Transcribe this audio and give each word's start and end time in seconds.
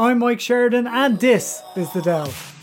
I'm 0.00 0.20
Mike 0.20 0.40
Sheridan, 0.40 0.86
and 0.86 1.20
this 1.20 1.60
is 1.76 1.92
The 1.92 2.00
Delve. 2.00 2.56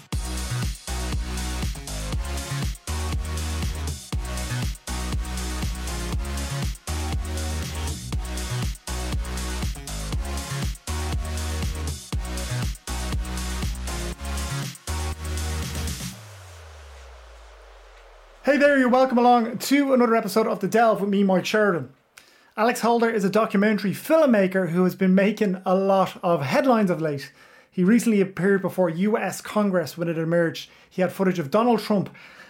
Hey 18.42 18.58
there, 18.58 18.80
you're 18.80 18.90
welcome 18.90 19.20
along 19.20 19.60
to 19.60 19.94
another 19.94 20.16
episode 20.16 20.48
of 20.48 20.60
The 20.60 20.68
Delve 20.68 21.02
with 21.02 21.12
me, 21.12 21.22
Mike 21.22 21.46
Sheridan. 21.46 21.94
Alex 22.60 22.80
Holder 22.82 23.08
is 23.08 23.24
a 23.24 23.30
documentary 23.30 23.92
filmmaker 23.92 24.70
who 24.70 24.84
has 24.84 24.96
been 24.96 25.14
making 25.14 25.62
a 25.64 25.76
lot 25.76 26.20
of 26.24 26.42
headlines 26.42 26.90
of 26.90 27.00
late. 27.00 27.32
He 27.70 27.84
recently 27.84 28.20
appeared 28.20 28.64
before 28.64 28.90
US 28.90 29.42
Congress 29.42 29.96
when 29.96 30.08
it 30.08 30.18
emerged 30.18 30.72
he 30.90 31.04
had 31.04 31.12
footage 31.12 31.38
of 31.38 31.52
Donald 31.52 31.82
Trump 31.82 32.10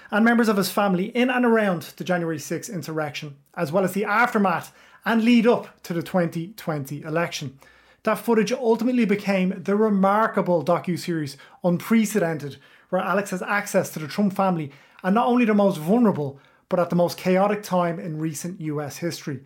and 0.09 0.23
members 0.23 0.47
of 0.47 0.55
his 0.55 0.71
family 0.71 1.07
in 1.07 1.29
and 1.29 1.43
around 1.43 1.93
the 1.97 2.05
January 2.05 2.39
6 2.39 2.69
insurrection, 2.69 3.35
as 3.55 3.73
well 3.73 3.83
as 3.83 3.91
the 3.91 4.05
aftermath 4.05 4.71
and 5.03 5.25
lead 5.25 5.45
up 5.45 5.83
to 5.83 5.93
the 5.93 6.01
2020 6.01 7.01
election. 7.01 7.59
That 8.03 8.19
footage 8.19 8.53
ultimately 8.53 9.03
became 9.03 9.61
the 9.61 9.75
remarkable 9.75 10.63
docu-series 10.63 11.35
Unprecedented, 11.65 12.55
where 12.91 13.01
Alex 13.01 13.31
has 13.31 13.41
access 13.41 13.89
to 13.89 13.99
the 13.99 14.07
Trump 14.07 14.31
family 14.31 14.71
and 15.03 15.13
not 15.13 15.27
only 15.27 15.43
the 15.43 15.53
most 15.53 15.79
vulnerable, 15.79 16.39
but 16.69 16.79
at 16.79 16.89
the 16.89 16.95
most 16.95 17.17
chaotic 17.17 17.61
time 17.61 17.99
in 17.99 18.19
recent 18.19 18.61
US 18.61 18.99
history. 18.99 19.41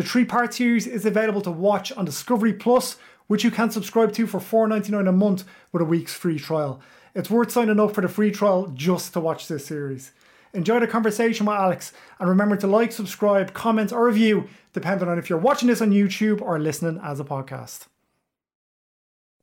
The 0.00 0.06
three 0.06 0.24
part 0.24 0.54
series 0.54 0.86
is 0.86 1.04
available 1.04 1.42
to 1.42 1.50
watch 1.50 1.92
on 1.92 2.06
Discovery 2.06 2.54
Plus, 2.54 2.96
which 3.26 3.44
you 3.44 3.50
can 3.50 3.70
subscribe 3.70 4.14
to 4.14 4.26
for 4.26 4.40
$4.99 4.40 5.06
a 5.06 5.12
month 5.12 5.44
with 5.72 5.82
a 5.82 5.84
week's 5.84 6.14
free 6.14 6.38
trial. 6.38 6.80
It's 7.14 7.28
worth 7.28 7.50
signing 7.50 7.78
up 7.78 7.94
for 7.94 8.00
the 8.00 8.08
free 8.08 8.30
trial 8.30 8.68
just 8.68 9.12
to 9.12 9.20
watch 9.20 9.46
this 9.46 9.66
series. 9.66 10.12
Enjoy 10.54 10.80
the 10.80 10.86
conversation 10.86 11.44
with 11.44 11.54
Alex 11.54 11.92
and 12.18 12.30
remember 12.30 12.56
to 12.56 12.66
like, 12.66 12.92
subscribe, 12.92 13.52
comment, 13.52 13.92
or 13.92 14.06
review, 14.06 14.48
depending 14.72 15.06
on 15.06 15.18
if 15.18 15.28
you're 15.28 15.38
watching 15.38 15.68
this 15.68 15.82
on 15.82 15.90
YouTube 15.90 16.40
or 16.40 16.58
listening 16.58 16.98
as 17.04 17.20
a 17.20 17.24
podcast. 17.24 17.80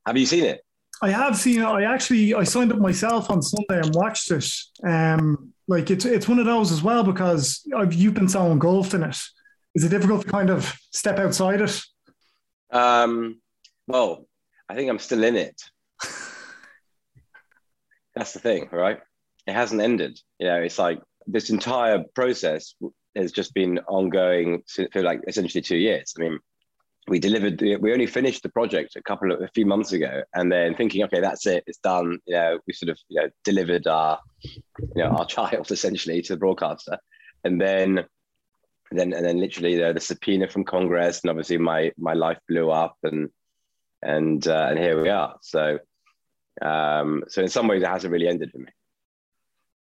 Have 0.08 0.18
you 0.18 0.26
seen 0.26 0.44
it? 0.44 0.66
I 1.04 1.12
have 1.12 1.38
seen 1.38 1.62
it. 1.62 1.66
I 1.66 1.84
actually 1.84 2.34
I 2.34 2.46
signed 2.46 2.74
up 2.74 2.80
myself 2.80 3.30
on 3.30 3.44
Sunday 3.44 3.80
and 3.80 3.94
watched 3.94 4.32
it. 4.32 4.52
Um, 4.84 5.54
like 5.68 5.92
it's 5.92 6.06
it's 6.06 6.28
one 6.28 6.40
of 6.40 6.48
those 6.48 6.72
as 6.72 6.82
well 6.82 7.04
because 7.04 7.64
I've, 7.78 7.94
you've 7.94 8.16
been 8.16 8.28
so 8.28 8.52
engulfed 8.52 8.96
in 8.96 9.04
it. 9.04 9.20
Is 9.78 9.84
it 9.84 9.90
difficult 9.90 10.24
to 10.24 10.32
kind 10.32 10.50
of 10.50 10.76
step 10.90 11.20
outside 11.20 11.62
it? 11.62 11.80
Um, 12.72 13.40
well, 13.88 14.28
I 14.68 14.74
think 14.74 14.90
I'm 14.90 14.98
still 14.98 15.24
in 15.24 15.36
it. 15.36 15.62
That's 18.16 18.34
the 18.34 18.40
thing, 18.40 18.70
right? 18.72 19.00
It 19.46 19.54
hasn't 19.54 19.80
ended. 19.80 20.20
You 20.40 20.48
know, 20.48 20.56
it's 20.56 20.80
like 20.80 21.00
this 21.28 21.52
entire 21.52 22.04
process 22.16 22.74
has 23.16 23.32
just 23.32 23.54
been 23.54 23.78
ongoing 23.88 24.64
for 24.92 25.04
like 25.04 25.22
essentially 25.28 25.62
two 25.62 25.78
years. 25.78 26.12
I 26.18 26.22
mean, 26.22 26.40
we 27.08 27.20
delivered 27.20 27.62
we 27.62 27.94
only 27.94 28.08
finished 28.08 28.42
the 28.42 28.50
project 28.50 28.96
a 28.96 29.04
couple 29.04 29.32
of 29.32 29.44
a 29.44 29.48
few 29.50 29.68
months 29.68 29.92
ago 29.92 30.24
and 30.34 30.52
then 30.52 30.74
thinking 30.74 31.04
okay 31.06 31.22
that's 31.22 31.46
it 31.46 31.64
it's 31.66 31.78
done 31.78 32.20
you 32.26 32.34
know 32.34 32.60
we 32.68 32.74
sort 32.74 32.90
of 32.90 33.00
you 33.08 33.22
know 33.22 33.30
delivered 33.46 33.88
our 33.88 34.20
you 34.44 34.62
know 34.98 35.12
our 35.12 35.26
child 35.38 35.72
essentially 35.72 36.22
to 36.22 36.34
the 36.34 36.38
broadcaster 36.38 36.98
and 37.46 37.62
then 37.62 38.06
then 38.92 39.14
and 39.14 39.26
then 39.26 39.40
literally 39.40 39.76
the, 39.78 39.94
the 39.94 40.00
subpoena 40.00 40.48
from 40.48 40.64
congress 40.64 41.22
and 41.22 41.30
obviously 41.30 41.58
my 41.58 41.92
my 41.98 42.14
life 42.14 42.40
blew 42.48 42.70
up 42.70 42.96
and 43.04 43.30
and 44.02 44.48
uh, 44.48 44.68
and 44.70 44.80
here 44.80 45.02
we 45.02 45.10
are 45.10 45.36
so 45.42 45.80
um 46.62 47.24
so 47.28 47.42
in 47.42 47.50
some 47.50 47.68
ways 47.68 47.84
it 47.84 47.88
hasn't 47.88 48.12
really 48.12 48.28
ended 48.28 48.52
for 48.52 48.60
me 48.60 48.70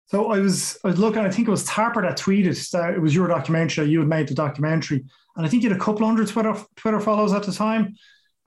so 0.09 0.31
I 0.31 0.39
was 0.39 0.79
I 0.83 0.87
was 0.87 0.97
looking. 0.97 1.21
I 1.21 1.29
think 1.29 1.47
it 1.47 1.51
was 1.51 1.63
Tapper 1.65 2.01
that 2.01 2.17
tweeted 2.17 2.71
that 2.71 2.95
it 2.95 2.99
was 2.99 3.13
your 3.13 3.27
documentary. 3.27 3.89
You 3.89 3.99
had 3.99 4.07
made 4.07 4.27
the 4.27 4.33
documentary, 4.33 5.05
and 5.35 5.45
I 5.45 5.49
think 5.49 5.61
you 5.61 5.69
had 5.69 5.77
a 5.77 5.81
couple 5.81 6.03
hundred 6.03 6.27
Twitter 6.29 6.55
Twitter 6.75 6.99
follows 6.99 7.31
at 7.31 7.43
the 7.43 7.51
time. 7.51 7.95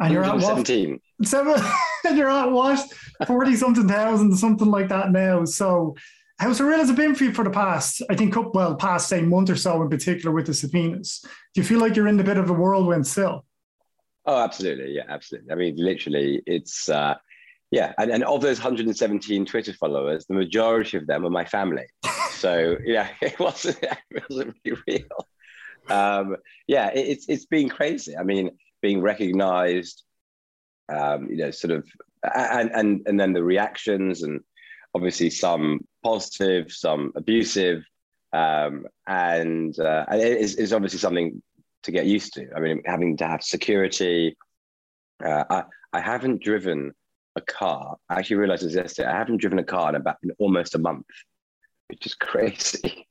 And 0.00 0.12
you're 0.12 0.24
at 0.24 0.34
what? 0.34 0.42
Seventeen. 0.42 1.00
Seven. 1.22 1.62
and 2.04 2.18
you're 2.18 2.28
at 2.28 2.50
what? 2.50 2.84
Forty 3.28 3.54
something 3.54 3.86
thousand, 3.86 4.36
something 4.36 4.72
like 4.72 4.88
that 4.88 5.12
now. 5.12 5.44
So, 5.44 5.94
how 6.42 6.50
surreal 6.50 6.78
has 6.78 6.90
it 6.90 6.96
been 6.96 7.14
for 7.14 7.22
you 7.22 7.32
for 7.32 7.44
the 7.44 7.50
past? 7.50 8.02
I 8.10 8.16
think 8.16 8.34
well, 8.52 8.74
past 8.74 9.08
say 9.08 9.20
month 9.22 9.48
or 9.48 9.54
so 9.54 9.80
in 9.80 9.88
particular 9.88 10.34
with 10.34 10.46
the 10.46 10.54
subpoenas. 10.54 11.24
Do 11.54 11.60
you 11.60 11.64
feel 11.64 11.78
like 11.78 11.94
you're 11.94 12.08
in 12.08 12.18
a 12.18 12.24
bit 12.24 12.36
of 12.36 12.50
a 12.50 12.52
whirlwind 12.52 13.06
still? 13.06 13.46
Oh, 14.26 14.42
absolutely. 14.42 14.92
Yeah, 14.92 15.04
absolutely. 15.08 15.52
I 15.52 15.54
mean, 15.54 15.76
literally, 15.76 16.42
it's. 16.46 16.88
uh 16.88 17.14
yeah, 17.70 17.94
and, 17.96 18.10
and 18.10 18.22
of 18.24 18.42
those 18.42 18.58
117 18.58 19.46
Twitter 19.46 19.72
followers, 19.72 20.26
the 20.26 20.34
majority 20.34 20.98
of 20.98 21.06
them 21.06 21.24
are 21.24 21.30
my 21.30 21.46
family. 21.46 21.86
So 22.32 22.76
yeah, 22.84 23.08
it 23.22 23.38
wasn't 23.38 23.78
it 23.82 24.24
wasn't 24.28 24.56
really 24.64 24.82
real. 24.86 25.28
Um, 25.88 26.36
yeah, 26.66 26.90
it, 26.90 27.06
it's 27.08 27.26
it's 27.28 27.46
been 27.46 27.68
crazy. 27.68 28.16
I 28.16 28.24
mean, 28.24 28.50
being 28.82 29.00
recognised, 29.00 30.02
um, 30.88 31.30
you 31.30 31.36
know, 31.36 31.52
sort 31.52 31.70
of, 31.70 31.88
and 32.34 32.70
and 32.74 33.02
and 33.06 33.18
then 33.18 33.32
the 33.32 33.44
reactions, 33.44 34.24
and 34.24 34.40
obviously 34.94 35.30
some 35.30 35.80
positive, 36.04 36.70
some 36.70 37.12
abusive, 37.16 37.84
um, 38.32 38.86
and 39.06 39.78
uh, 39.78 40.04
and 40.08 40.20
it 40.20 40.38
is, 40.38 40.56
is 40.56 40.72
obviously 40.72 40.98
something 40.98 41.42
to 41.82 41.90
get 41.90 42.06
used 42.06 42.34
to. 42.34 42.46
I 42.56 42.60
mean, 42.60 42.82
having 42.86 43.16
to 43.18 43.26
have 43.26 43.42
security. 43.42 44.36
Uh, 45.24 45.44
I 45.48 45.64
I 45.92 46.00
haven't 46.00 46.42
driven 46.42 46.92
a 47.36 47.40
car. 47.40 47.96
I 48.08 48.18
actually 48.18 48.36
realized 48.36 48.64
this 48.64 48.74
yesterday. 48.74 49.08
I 49.08 49.16
haven't 49.16 49.38
driven 49.38 49.58
a 49.58 49.64
car 49.64 49.88
in 49.90 49.94
about 49.96 50.16
in 50.22 50.30
almost 50.38 50.74
a 50.74 50.78
month, 50.78 51.06
which 51.88 52.06
is 52.06 52.14
crazy. 52.28 53.06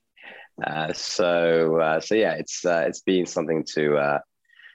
Uh, 0.64 0.92
so 0.92 1.80
uh, 1.80 2.00
so 2.00 2.14
yeah, 2.14 2.32
it's 2.34 2.64
uh, 2.64 2.84
it's 2.86 3.00
been 3.00 3.26
something 3.26 3.64
to 3.74 3.96
uh, 3.96 4.18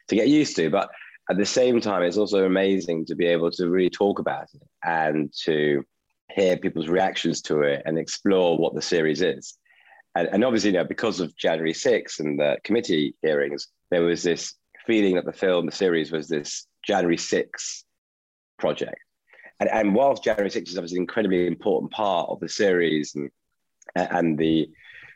to 0.07 0.15
get 0.15 0.27
used 0.27 0.55
to, 0.55 0.69
but 0.69 0.89
at 1.29 1.37
the 1.37 1.45
same 1.45 1.81
time, 1.81 2.03
it's 2.03 2.17
also 2.17 2.45
amazing 2.45 3.05
to 3.05 3.15
be 3.15 3.25
able 3.25 3.51
to 3.51 3.69
really 3.69 3.89
talk 3.89 4.19
about 4.19 4.47
it 4.53 4.67
and 4.83 5.31
to 5.43 5.83
hear 6.31 6.57
people's 6.57 6.89
reactions 6.89 7.41
to 7.43 7.61
it 7.61 7.83
and 7.85 7.97
explore 7.97 8.57
what 8.57 8.75
the 8.75 8.81
series 8.81 9.21
is. 9.21 9.57
And, 10.15 10.27
and 10.31 10.43
obviously, 10.43 10.71
you 10.71 10.77
know, 10.77 10.83
because 10.83 11.19
of 11.19 11.35
January 11.37 11.73
6th 11.73 12.19
and 12.19 12.39
the 12.39 12.57
committee 12.63 13.15
hearings, 13.21 13.67
there 13.91 14.03
was 14.03 14.23
this 14.23 14.55
feeling 14.85 15.15
that 15.15 15.25
the 15.25 15.33
film, 15.33 15.65
the 15.65 15.71
series, 15.71 16.11
was 16.11 16.27
this 16.27 16.67
January 16.85 17.17
6th 17.17 17.83
project 18.57 18.99
and, 19.59 19.69
and 19.69 19.95
whilst 19.95 20.23
January 20.23 20.49
6 20.49 20.71
is 20.71 20.77
obviously 20.77 20.97
an 20.97 21.03
incredibly 21.03 21.47
important 21.47 21.91
part 21.91 22.29
of 22.29 22.39
the 22.39 22.49
series 22.49 23.15
and, 23.15 23.29
and 23.95 24.37
the, 24.37 24.69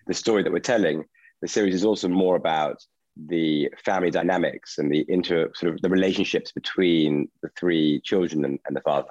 the 0.08 0.14
story 0.14 0.44
that 0.44 0.52
we're 0.52 0.60
telling, 0.60 1.06
the 1.42 1.48
series 1.48 1.76
is 1.76 1.86
also 1.86 2.08
more 2.08 2.36
about 2.36 2.84
the 3.28 3.70
family 3.84 4.10
dynamics 4.10 4.78
and 4.78 4.92
the 4.92 5.06
inter 5.10 5.52
sort 5.54 5.74
of 5.74 5.82
the 5.82 5.90
relationships 5.90 6.52
between 6.52 7.28
the 7.44 7.50
three 7.60 8.00
children 8.02 8.46
and, 8.46 8.60
and 8.66 8.76
the 8.76 8.82
father. 8.82 9.10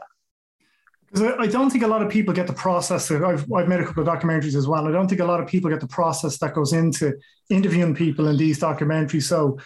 Because 1.11 1.35
I 1.41 1.47
don't 1.47 1.71
think 1.71 1.83
a 1.83 1.89
lot 1.89 2.03
of 2.03 2.11
people 2.11 2.33
get 2.33 2.47
the 2.47 2.53
process. 2.53 3.09
that 3.09 3.25
I've, 3.25 3.51
I've 3.53 3.69
made 3.69 3.81
a 3.81 3.85
couple 3.85 4.07
of 4.07 4.09
documentaries 4.09 4.55
as 4.55 4.69
well. 4.69 4.87
I 4.87 4.93
don't 4.93 5.09
think 5.09 5.21
a 5.21 5.25
lot 5.25 5.41
of 5.41 5.49
people 5.49 5.69
get 5.69 5.81
the 5.81 5.89
process 5.89 6.39
that 6.39 6.55
goes 6.55 6.73
into 6.73 7.15
interviewing 7.49 7.95
people 7.95 8.29
in 8.29 8.37
these 8.37 8.61
documentaries. 8.61 9.25
So 9.25 9.59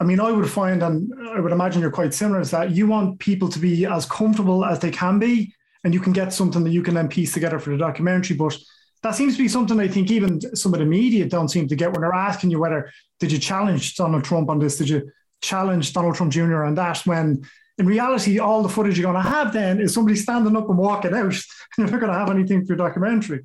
I 0.00 0.04
mean, 0.04 0.20
I 0.20 0.32
would 0.32 0.50
find, 0.50 0.82
and 0.82 1.12
I 1.30 1.40
would 1.40 1.52
imagine 1.52 1.80
you're 1.80 1.90
quite 1.90 2.14
similar, 2.14 2.40
is 2.40 2.50
that 2.50 2.72
you 2.72 2.86
want 2.86 3.20
people 3.20 3.48
to 3.48 3.58
be 3.58 3.86
as 3.86 4.06
comfortable 4.06 4.64
as 4.64 4.80
they 4.80 4.90
can 4.90 5.18
be, 5.18 5.54
and 5.84 5.94
you 5.94 6.00
can 6.00 6.12
get 6.12 6.32
something 6.32 6.64
that 6.64 6.70
you 6.70 6.82
can 6.82 6.94
then 6.94 7.08
piece 7.08 7.32
together 7.32 7.58
for 7.58 7.70
the 7.70 7.76
documentary. 7.76 8.36
But 8.36 8.56
that 9.02 9.14
seems 9.14 9.36
to 9.36 9.42
be 9.42 9.48
something 9.48 9.78
I 9.78 9.86
think 9.86 10.10
even 10.10 10.40
some 10.56 10.74
of 10.74 10.80
the 10.80 10.86
media 10.86 11.28
don't 11.28 11.48
seem 11.48 11.68
to 11.68 11.76
get 11.76 11.92
when 11.92 12.00
they're 12.00 12.12
asking 12.12 12.50
you 12.50 12.58
whether 12.58 12.90
did 13.20 13.30
you 13.30 13.38
challenge 13.38 13.94
Donald 13.94 14.24
Trump 14.24 14.48
on 14.50 14.58
this? 14.58 14.78
Did 14.78 14.88
you 14.88 15.10
challenge 15.42 15.92
Donald 15.92 16.16
Trump 16.16 16.32
Jr. 16.32 16.64
on 16.64 16.74
that? 16.74 16.98
When 17.06 17.44
in 17.78 17.86
reality, 17.86 18.38
all 18.38 18.62
the 18.62 18.68
footage 18.68 18.98
you're 18.98 19.10
going 19.10 19.22
to 19.22 19.28
have 19.28 19.52
then 19.52 19.80
is 19.80 19.94
somebody 19.94 20.16
standing 20.16 20.56
up 20.56 20.68
and 20.68 20.78
walking 20.78 21.14
out. 21.14 21.34
You're 21.78 21.88
not 21.88 22.00
going 22.00 22.12
to 22.12 22.18
have 22.18 22.30
anything 22.30 22.64
for 22.64 22.74
your 22.74 22.86
documentary. 22.88 23.44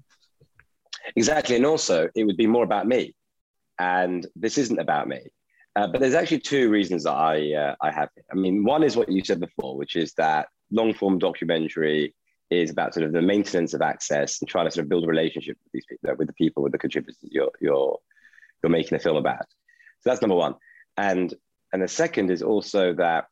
Exactly. 1.16 1.56
And 1.56 1.66
also, 1.66 2.10
it 2.16 2.24
would 2.26 2.38
be 2.38 2.48
more 2.48 2.64
about 2.64 2.88
me. 2.88 3.16
And 3.80 4.28
this 4.36 4.58
isn't 4.58 4.80
about 4.80 5.08
me. 5.08 5.22
Uh, 5.76 5.88
but 5.88 6.02
there's 6.02 6.14
actually 6.14 6.40
two 6.40 6.70
reasons 6.70 7.04
that 7.04 7.14
I 7.14 7.54
uh, 7.54 7.76
I 7.82 7.92
have. 7.92 8.10
I 8.32 8.36
mean, 8.36 8.64
one 8.64 8.84
is 8.84 8.98
what 8.98 9.10
you 9.10 9.24
said 9.24 9.40
before, 9.40 9.78
which 9.78 9.96
is 9.96 10.14
that 10.14 10.50
long 10.72 10.94
form 10.94 11.20
documentary 11.20 12.14
is 12.50 12.72
about 12.72 12.94
sort 12.94 13.06
of 13.06 13.14
the 13.14 13.22
maintenance 13.22 13.74
of 13.74 13.82
access 13.82 14.42
and 14.42 14.50
trying 14.50 14.66
to 14.66 14.72
sort 14.72 14.84
of 14.84 14.90
build 14.90 15.04
a 15.04 15.08
relationship 15.08 15.58
with 15.64 15.72
these 15.72 15.86
people, 15.88 16.16
with 16.18 16.28
the 16.28 16.34
people, 16.34 16.64
with 16.64 16.72
the 16.72 16.78
contributors 16.78 17.18
you're 17.22 17.52
you're 17.62 17.98
you're 18.62 18.72
making 18.72 18.96
a 18.96 19.00
film 19.00 19.18
about. 19.18 19.46
So 20.02 20.10
that's 20.10 20.22
number 20.22 20.36
one. 20.36 20.56
And 20.98 21.34
and 21.72 21.82
the 21.82 21.88
second 21.88 22.32
is 22.32 22.42
also 22.42 22.94
that 22.96 23.26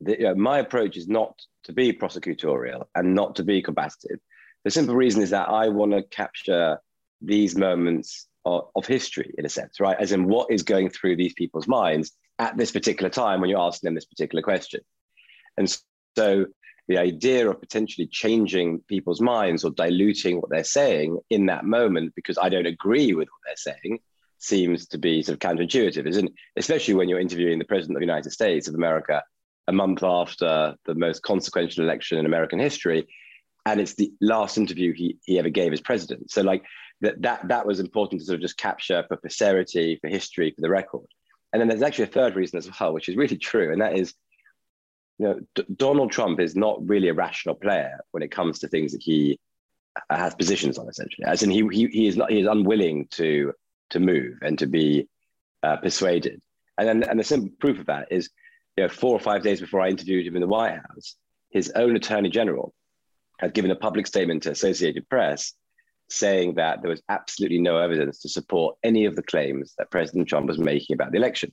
the, 0.00 0.12
you 0.18 0.24
know, 0.24 0.34
my 0.34 0.58
approach 0.58 0.96
is 0.96 1.08
not 1.08 1.34
to 1.64 1.72
be 1.72 1.92
prosecutorial 1.92 2.86
and 2.94 3.14
not 3.14 3.36
to 3.36 3.44
be 3.44 3.62
combative. 3.62 4.18
The 4.64 4.70
simple 4.70 4.94
reason 4.94 5.22
is 5.22 5.30
that 5.30 5.48
I 5.48 5.68
want 5.68 5.92
to 5.92 6.02
capture 6.02 6.78
these 7.20 7.56
moments 7.56 8.28
of, 8.44 8.68
of 8.76 8.86
history 8.86 9.34
in 9.38 9.46
a 9.46 9.48
sense, 9.48 9.80
right? 9.80 9.96
As 9.98 10.12
in 10.12 10.24
what 10.26 10.50
is 10.50 10.62
going 10.62 10.90
through 10.90 11.16
these 11.16 11.34
people's 11.34 11.68
minds 11.68 12.12
at 12.38 12.56
this 12.56 12.72
particular 12.72 13.10
time 13.10 13.40
when 13.40 13.50
you're 13.50 13.60
asking 13.60 13.88
them 13.88 13.94
this 13.94 14.04
particular 14.04 14.42
question. 14.42 14.80
And 15.56 15.74
so 16.16 16.46
the 16.88 16.98
idea 16.98 17.48
of 17.48 17.60
potentially 17.60 18.06
changing 18.06 18.80
people's 18.88 19.20
minds 19.20 19.64
or 19.64 19.70
diluting 19.70 20.40
what 20.40 20.50
they're 20.50 20.64
saying 20.64 21.18
in 21.30 21.46
that 21.46 21.64
moment 21.64 22.12
because 22.14 22.36
I 22.36 22.48
don't 22.48 22.66
agree 22.66 23.14
with 23.14 23.28
what 23.28 23.40
they're 23.46 23.74
saying 23.74 24.00
seems 24.38 24.86
to 24.88 24.98
be 24.98 25.22
sort 25.22 25.34
of 25.34 25.38
counterintuitive, 25.40 26.06
isn't 26.06 26.30
especially 26.56 26.94
when 26.94 27.08
you're 27.08 27.20
interviewing 27.20 27.58
the 27.58 27.64
president 27.64 27.96
of 27.96 28.00
the 28.00 28.06
United 28.06 28.30
States 28.30 28.68
of 28.68 28.74
America 28.74 29.22
a 29.68 29.72
month 29.72 30.02
after 30.02 30.74
the 30.84 30.94
most 30.94 31.22
consequential 31.22 31.84
election 31.84 32.18
in 32.18 32.26
American 32.26 32.58
history. 32.58 33.06
And 33.66 33.80
it's 33.80 33.94
the 33.94 34.12
last 34.20 34.58
interview 34.58 34.92
he, 34.92 35.16
he 35.24 35.38
ever 35.38 35.48
gave 35.48 35.72
as 35.72 35.80
president. 35.80 36.30
So 36.30 36.42
like 36.42 36.64
that, 37.00 37.22
that 37.22 37.48
that 37.48 37.66
was 37.66 37.80
important 37.80 38.20
to 38.20 38.26
sort 38.26 38.36
of 38.36 38.42
just 38.42 38.58
capture 38.58 39.04
for 39.08 39.16
posterity, 39.16 39.98
for 40.00 40.08
history, 40.08 40.52
for 40.54 40.60
the 40.60 40.70
record. 40.70 41.06
And 41.52 41.60
then 41.60 41.68
there's 41.68 41.82
actually 41.82 42.04
a 42.04 42.08
third 42.08 42.36
reason 42.36 42.58
as 42.58 42.68
well, 42.78 42.92
which 42.92 43.08
is 43.08 43.16
really 43.16 43.38
true, 43.38 43.72
and 43.72 43.80
that 43.80 43.96
is 43.96 44.14
you 45.18 45.26
know, 45.26 45.40
D- 45.54 45.64
Donald 45.76 46.10
Trump 46.10 46.40
is 46.40 46.56
not 46.56 46.86
really 46.86 47.08
a 47.08 47.14
rational 47.14 47.54
player 47.54 48.00
when 48.10 48.22
it 48.22 48.30
comes 48.30 48.58
to 48.58 48.68
things 48.68 48.92
that 48.92 49.02
he 49.02 49.38
has 50.10 50.34
positions 50.34 50.78
on, 50.78 50.88
essentially. 50.88 51.24
As 51.24 51.42
in, 51.42 51.50
he 51.50 51.66
he, 51.70 51.86
he 51.86 52.06
is 52.06 52.16
not 52.16 52.30
he 52.30 52.40
is 52.40 52.48
unwilling 52.48 53.06
to 53.12 53.52
to 53.90 54.00
move 54.00 54.38
and 54.42 54.58
to 54.58 54.66
be 54.66 55.08
uh, 55.62 55.76
persuaded. 55.76 56.40
And 56.78 56.88
then, 56.88 57.02
and 57.08 57.20
the 57.20 57.24
simple 57.24 57.50
proof 57.60 57.78
of 57.78 57.86
that 57.86 58.08
is, 58.10 58.30
you 58.76 58.84
know, 58.84 58.88
four 58.88 59.14
or 59.14 59.20
five 59.20 59.42
days 59.42 59.60
before 59.60 59.80
I 59.80 59.88
interviewed 59.88 60.26
him 60.26 60.36
in 60.36 60.40
the 60.40 60.48
White 60.48 60.74
House, 60.74 61.16
his 61.50 61.70
own 61.74 61.96
Attorney 61.96 62.30
General 62.30 62.74
had 63.38 63.54
given 63.54 63.70
a 63.70 63.76
public 63.76 64.06
statement 64.06 64.42
to 64.44 64.50
Associated 64.50 65.08
Press 65.08 65.54
saying 66.08 66.54
that 66.54 66.82
there 66.82 66.90
was 66.90 67.02
absolutely 67.08 67.60
no 67.60 67.78
evidence 67.78 68.20
to 68.20 68.28
support 68.28 68.76
any 68.82 69.06
of 69.06 69.16
the 69.16 69.22
claims 69.22 69.74
that 69.78 69.90
President 69.90 70.28
Trump 70.28 70.46
was 70.46 70.58
making 70.58 70.94
about 70.94 71.12
the 71.12 71.18
election. 71.18 71.52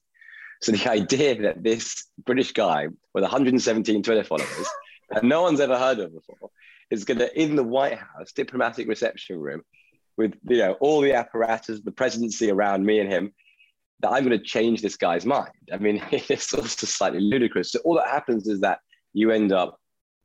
So 0.62 0.72
the 0.72 0.90
idea 0.92 1.42
that 1.44 1.64
this 1.64 2.06
British 2.26 2.52
guy 2.52 2.88
with 3.14 3.24
117 3.24 4.04
Twitter 4.04 4.24
followers 4.24 4.68
that 5.10 5.24
no 5.24 5.42
one's 5.44 5.60
ever 5.60 5.78
heard 5.78 6.00
of 6.00 6.14
before 6.14 6.50
is 6.90 7.06
going 7.06 7.20
to, 7.20 7.40
in 7.40 7.56
the 7.56 7.64
White 7.64 7.98
House 7.98 8.34
diplomatic 8.34 8.88
reception 8.88 9.40
room, 9.40 9.62
with 10.18 10.34
you 10.48 10.58
know 10.58 10.74
all 10.74 11.02
the 11.02 11.14
apparatus, 11.14 11.80
the 11.82 11.92
presidency 11.92 12.52
around 12.52 12.86
me 12.86 13.00
and 13.00 13.10
him, 13.10 13.34
that 14.02 14.10
I'm 14.10 14.26
going 14.26 14.38
to 14.38 14.44
change 14.44 14.82
this 14.82 14.98
guy's 14.98 15.26
mind. 15.26 15.52
I 15.72 15.78
mean, 15.78 16.02
it's 16.12 16.54
also 16.54 16.86
slightly 16.86 17.20
ludicrous. 17.20 17.72
So 17.72 17.80
all 17.80 17.96
that 17.96 18.08
happens 18.08 18.48
is 18.48 18.60
that 18.62 18.80
you 19.14 19.32
end 19.32 19.52
up 19.52 19.78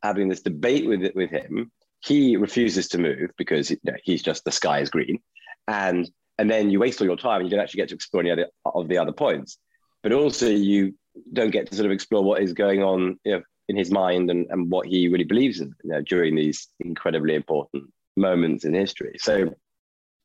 having 0.02 0.28
this 0.28 0.42
debate 0.42 0.86
with 0.86 1.02
with 1.14 1.30
him. 1.30 1.70
He 2.00 2.36
refuses 2.36 2.88
to 2.88 2.98
move 2.98 3.30
because 3.36 3.70
you 3.70 3.78
know, 3.84 3.96
he's 4.04 4.22
just 4.22 4.44
the 4.44 4.52
sky 4.52 4.80
is 4.80 4.90
green, 4.90 5.18
and 5.66 6.08
and 6.38 6.50
then 6.50 6.70
you 6.70 6.78
waste 6.78 7.00
all 7.00 7.06
your 7.06 7.16
time 7.16 7.40
and 7.40 7.50
you 7.50 7.56
don't 7.56 7.62
actually 7.62 7.78
get 7.78 7.88
to 7.88 7.94
explore 7.94 8.20
any 8.22 8.30
other 8.30 8.46
of 8.64 8.88
the 8.88 8.98
other 8.98 9.12
points 9.12 9.58
but 10.06 10.12
also 10.12 10.46
you 10.48 10.94
don't 11.32 11.50
get 11.50 11.68
to 11.68 11.74
sort 11.74 11.86
of 11.86 11.92
explore 11.92 12.22
what 12.22 12.40
is 12.40 12.52
going 12.52 12.80
on 12.82 13.18
you 13.24 13.32
know, 13.32 13.42
in 13.68 13.76
his 13.76 13.90
mind 13.90 14.30
and, 14.30 14.46
and 14.50 14.70
what 14.70 14.86
he 14.86 15.08
really 15.08 15.24
believes 15.24 15.60
in 15.60 15.74
you 15.82 15.90
know, 15.90 16.00
during 16.02 16.36
these 16.36 16.68
incredibly 16.78 17.34
important 17.34 17.84
moments 18.16 18.64
in 18.64 18.72
history. 18.72 19.16
So, 19.18 19.52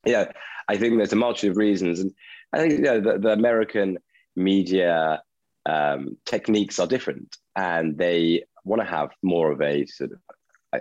yeah, 0.04 0.32
I 0.68 0.76
think 0.76 0.96
there's 0.96 1.12
a 1.12 1.16
multitude 1.16 1.52
of 1.52 1.56
reasons, 1.56 2.00
and 2.00 2.12
I 2.52 2.58
think 2.58 2.72
you 2.72 2.80
know, 2.80 3.00
the, 3.00 3.18
the 3.18 3.32
American 3.32 3.98
media 4.36 5.22
um, 5.66 6.16
techniques 6.24 6.78
are 6.78 6.86
different, 6.86 7.36
and 7.56 7.96
they 7.96 8.44
want 8.64 8.80
to 8.80 8.86
have 8.86 9.10
more 9.22 9.52
of 9.52 9.60
a 9.60 9.86
sort 9.86 10.12
of 10.12 10.18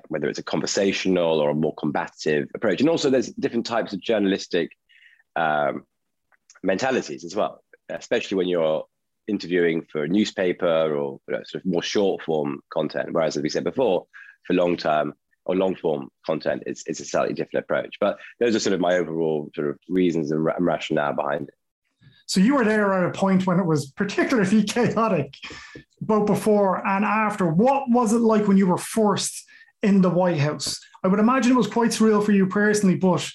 whether 0.07 0.29
it's 0.29 0.39
a 0.39 0.43
conversational 0.43 1.41
or 1.41 1.49
a 1.49 1.55
more 1.55 1.75
combative 1.75 2.47
approach, 2.55 2.79
and 2.79 2.89
also 2.89 3.09
there's 3.09 3.31
different 3.33 3.65
types 3.65 3.93
of 3.93 4.01
journalistic 4.01 4.71
um, 5.35 5.83
mentalities 6.63 7.23
as 7.23 7.35
well, 7.35 7.63
especially 7.89 8.37
when 8.37 8.47
you're 8.47 8.85
interviewing 9.27 9.85
for 9.91 10.03
a 10.03 10.07
newspaper 10.07 10.95
or 10.95 11.19
you 11.27 11.35
know, 11.35 11.41
sort 11.45 11.63
of 11.63 11.71
more 11.71 11.83
short 11.83 12.21
form 12.23 12.61
content. 12.71 13.09
Whereas, 13.11 13.37
as 13.37 13.43
we 13.43 13.49
said 13.49 13.63
before, 13.63 14.05
for 14.45 14.53
long 14.53 14.77
term 14.77 15.13
or 15.45 15.55
long 15.55 15.75
form 15.75 16.09
content, 16.25 16.63
it's, 16.65 16.83
it's 16.85 16.99
a 16.99 17.05
slightly 17.05 17.33
different 17.33 17.65
approach. 17.65 17.95
But 17.99 18.17
those 18.39 18.55
are 18.55 18.59
sort 18.59 18.73
of 18.73 18.79
my 18.79 18.95
overall 18.95 19.49
sort 19.55 19.69
of 19.69 19.77
reasons 19.89 20.31
and, 20.31 20.47
and 20.47 20.65
rationale 20.65 21.13
behind 21.13 21.49
it. 21.49 21.55
So 22.27 22.39
you 22.39 22.55
were 22.55 22.63
there 22.63 22.93
at 22.93 23.09
a 23.09 23.11
point 23.11 23.45
when 23.45 23.59
it 23.59 23.65
was 23.65 23.91
particularly 23.91 24.63
chaotic, 24.67 25.35
both 25.99 26.27
before 26.27 26.85
and 26.87 27.03
after. 27.03 27.47
What 27.47 27.89
was 27.89 28.13
it 28.13 28.19
like 28.19 28.47
when 28.47 28.57
you 28.57 28.67
were 28.67 28.77
first 28.77 29.45
in 29.83 30.01
the 30.01 30.09
White 30.09 30.37
House? 30.37 30.79
I 31.03 31.07
would 31.07 31.19
imagine 31.19 31.51
it 31.51 31.57
was 31.57 31.67
quite 31.67 31.89
surreal 31.89 32.25
for 32.25 32.31
you 32.31 32.47
personally, 32.47 32.95
but 32.95 33.29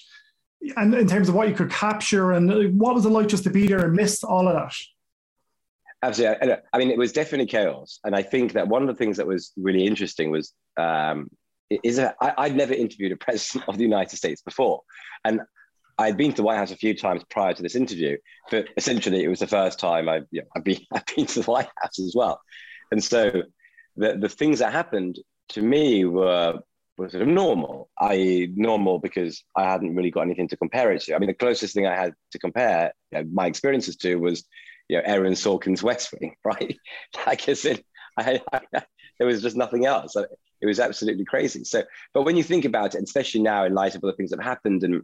and 0.75 0.93
in 0.95 1.07
terms 1.07 1.29
of 1.29 1.35
what 1.35 1.47
you 1.47 1.53
could 1.53 1.69
capture 1.69 2.31
and 2.31 2.79
what 2.79 2.95
was 2.95 3.05
it 3.05 3.09
like 3.09 3.27
just 3.27 3.43
to 3.43 3.49
be 3.49 3.67
there 3.67 3.85
and 3.85 3.93
miss 3.93 4.23
all 4.23 4.47
of 4.47 4.55
that? 4.55 4.73
Absolutely. 6.03 6.55
I 6.73 6.77
mean, 6.77 6.91
it 6.91 6.97
was 6.97 7.11
definitely 7.11 7.47
chaos. 7.47 7.99
And 8.03 8.15
I 8.15 8.21
think 8.21 8.53
that 8.53 8.67
one 8.67 8.81
of 8.81 8.87
the 8.87 8.95
things 8.95 9.17
that 9.17 9.27
was 9.27 9.51
really 9.57 9.85
interesting 9.85 10.31
was 10.31 10.53
um, 10.77 11.29
is 11.69 11.97
that 11.97 12.15
I, 12.21 12.33
I'd 12.37 12.55
never 12.55 12.73
interviewed 12.73 13.11
a 13.11 13.17
president 13.17 13.67
of 13.67 13.77
the 13.77 13.83
United 13.83 14.15
States 14.15 14.41
before. 14.41 14.81
And 15.23 15.41
I'd 15.97 16.17
been 16.17 16.31
to 16.31 16.37
the 16.37 16.43
White 16.43 16.57
House 16.57 16.71
a 16.71 16.77
few 16.77 16.95
times 16.95 17.23
prior 17.29 17.53
to 17.53 17.63
this 17.63 17.75
interview, 17.75 18.17
but 18.51 18.67
essentially 18.77 19.23
it 19.23 19.27
was 19.27 19.39
the 19.39 19.47
first 19.47 19.79
time 19.79 20.07
I've, 20.07 20.27
you 20.31 20.41
know, 20.41 20.47
I've, 20.55 20.63
been, 20.63 20.79
I've 20.93 21.05
been 21.15 21.25
to 21.25 21.41
the 21.41 21.51
White 21.51 21.69
House 21.81 21.99
as 21.99 22.13
well. 22.15 22.39
And 22.91 23.03
so 23.03 23.43
the, 23.95 24.17
the 24.17 24.29
things 24.29 24.59
that 24.59 24.71
happened 24.71 25.19
to 25.49 25.61
me 25.61 26.05
were, 26.05 26.59
were 26.97 27.09
sort 27.09 27.23
of 27.23 27.27
normal. 27.27 27.89
I 27.99 28.49
normal 28.55 28.99
because 28.99 29.43
I 29.55 29.63
hadn't 29.63 29.95
really 29.95 30.11
got 30.11 30.21
anything 30.21 30.47
to 30.49 30.57
compare 30.57 30.91
it 30.91 31.01
to. 31.03 31.15
I 31.15 31.19
mean, 31.19 31.27
the 31.27 31.33
closest 31.33 31.73
thing 31.73 31.85
I 31.85 31.95
had 31.95 32.13
to 32.31 32.39
compare 32.39 32.91
you 33.11 33.19
know, 33.19 33.29
my 33.31 33.47
experiences 33.47 33.97
to 33.97 34.15
was 34.15 34.45
you 34.89 34.97
know 34.97 35.03
Aaron 35.05 35.33
Sorkin's 35.33 35.83
West 35.83 36.13
Wing, 36.19 36.35
right? 36.43 36.77
like 37.25 37.47
I 37.47 37.53
said, 37.53 37.83
I, 38.17 38.41
there 39.17 39.27
was 39.27 39.41
just 39.41 39.55
nothing 39.55 39.85
else. 39.85 40.15
It 40.15 40.65
was 40.65 40.79
absolutely 40.79 41.25
crazy. 41.25 41.63
So, 41.63 41.83
but 42.13 42.23
when 42.23 42.37
you 42.37 42.43
think 42.43 42.65
about 42.65 42.95
it, 42.95 43.03
especially 43.03 43.41
now 43.41 43.65
in 43.65 43.73
light 43.73 43.95
of 43.95 44.03
all 44.03 44.09
the 44.09 44.15
things 44.15 44.31
that 44.31 44.39
have 44.39 44.49
happened, 44.49 44.83
and 44.83 45.03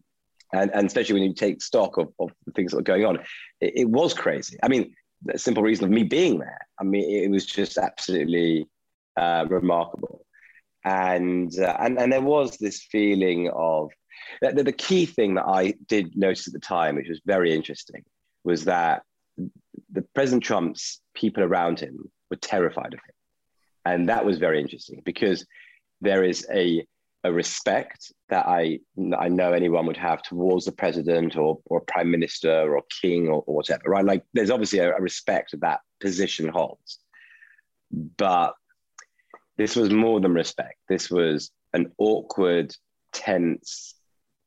and, 0.53 0.71
and 0.73 0.85
especially 0.85 1.13
when 1.13 1.23
you 1.23 1.33
take 1.33 1.61
stock 1.61 1.97
of, 1.97 2.09
of 2.19 2.31
the 2.45 2.51
things 2.51 2.71
that 2.71 2.77
were 2.77 2.83
going 2.83 3.05
on, 3.05 3.17
it, 3.59 3.73
it 3.75 3.89
was 3.89 4.13
crazy. 4.13 4.57
I 4.61 4.67
mean, 4.67 4.93
the 5.25 5.39
simple 5.39 5.63
reason 5.63 5.85
of 5.85 5.91
me 5.91 6.03
being 6.03 6.39
there. 6.39 6.67
I 6.79 6.83
mean, 6.83 7.23
it, 7.23 7.31
was 7.31 7.45
just 7.45 7.77
absolutely 7.77 8.67
uh, 9.17 9.45
remarkable, 9.49 10.25
and 10.83 11.51
uh, 11.57 11.75
and 11.79 11.97
and 11.99 12.11
there 12.11 12.21
was 12.21 12.57
this 12.57 12.83
feeling 12.83 13.49
of 13.53 13.91
the, 14.41 14.63
the 14.63 14.71
key 14.71 15.05
thing 15.05 15.35
that 15.35 15.45
I 15.45 15.73
did 15.87 16.15
notice 16.17 16.47
at 16.47 16.53
the 16.53 16.59
time, 16.59 16.95
which 16.95 17.09
was 17.09 17.21
very 17.25 17.53
interesting, 17.53 18.03
was 18.43 18.65
that 18.65 19.03
the 19.91 20.01
President 20.13 20.43
Trump's 20.43 21.01
people 21.13 21.43
around 21.43 21.79
him 21.79 22.11
were 22.29 22.37
terrified 22.37 22.93
of 22.93 22.99
him. 22.99 23.15
And 23.85 24.09
that 24.09 24.25
was 24.25 24.37
very 24.37 24.59
interesting 24.61 25.01
because 25.03 25.45
there 26.01 26.23
is 26.23 26.47
a, 26.53 26.85
a 27.23 27.31
respect 27.31 28.11
that 28.29 28.47
I, 28.47 28.79
I 29.17 29.29
know 29.29 29.53
anyone 29.53 29.85
would 29.87 29.97
have 29.97 30.21
towards 30.21 30.65
the 30.65 30.71
president 30.71 31.35
or, 31.35 31.59
or 31.65 31.81
prime 31.81 32.09
minister 32.09 32.75
or 32.75 32.81
king 33.01 33.27
or, 33.27 33.43
or 33.45 33.55
whatever, 33.55 33.83
right? 33.87 34.05
Like 34.05 34.23
there's 34.33 34.51
obviously 34.51 34.79
a, 34.79 34.95
a 34.95 35.01
respect 35.01 35.51
that 35.51 35.61
that 35.61 35.81
position 36.01 36.47
holds. 36.47 36.99
But 38.17 38.53
this 39.57 39.75
was 39.75 39.91
more 39.91 40.19
than 40.19 40.33
respect. 40.33 40.79
This 40.89 41.09
was 41.09 41.51
an 41.73 41.91
awkward, 41.97 42.75
tense, 43.11 43.95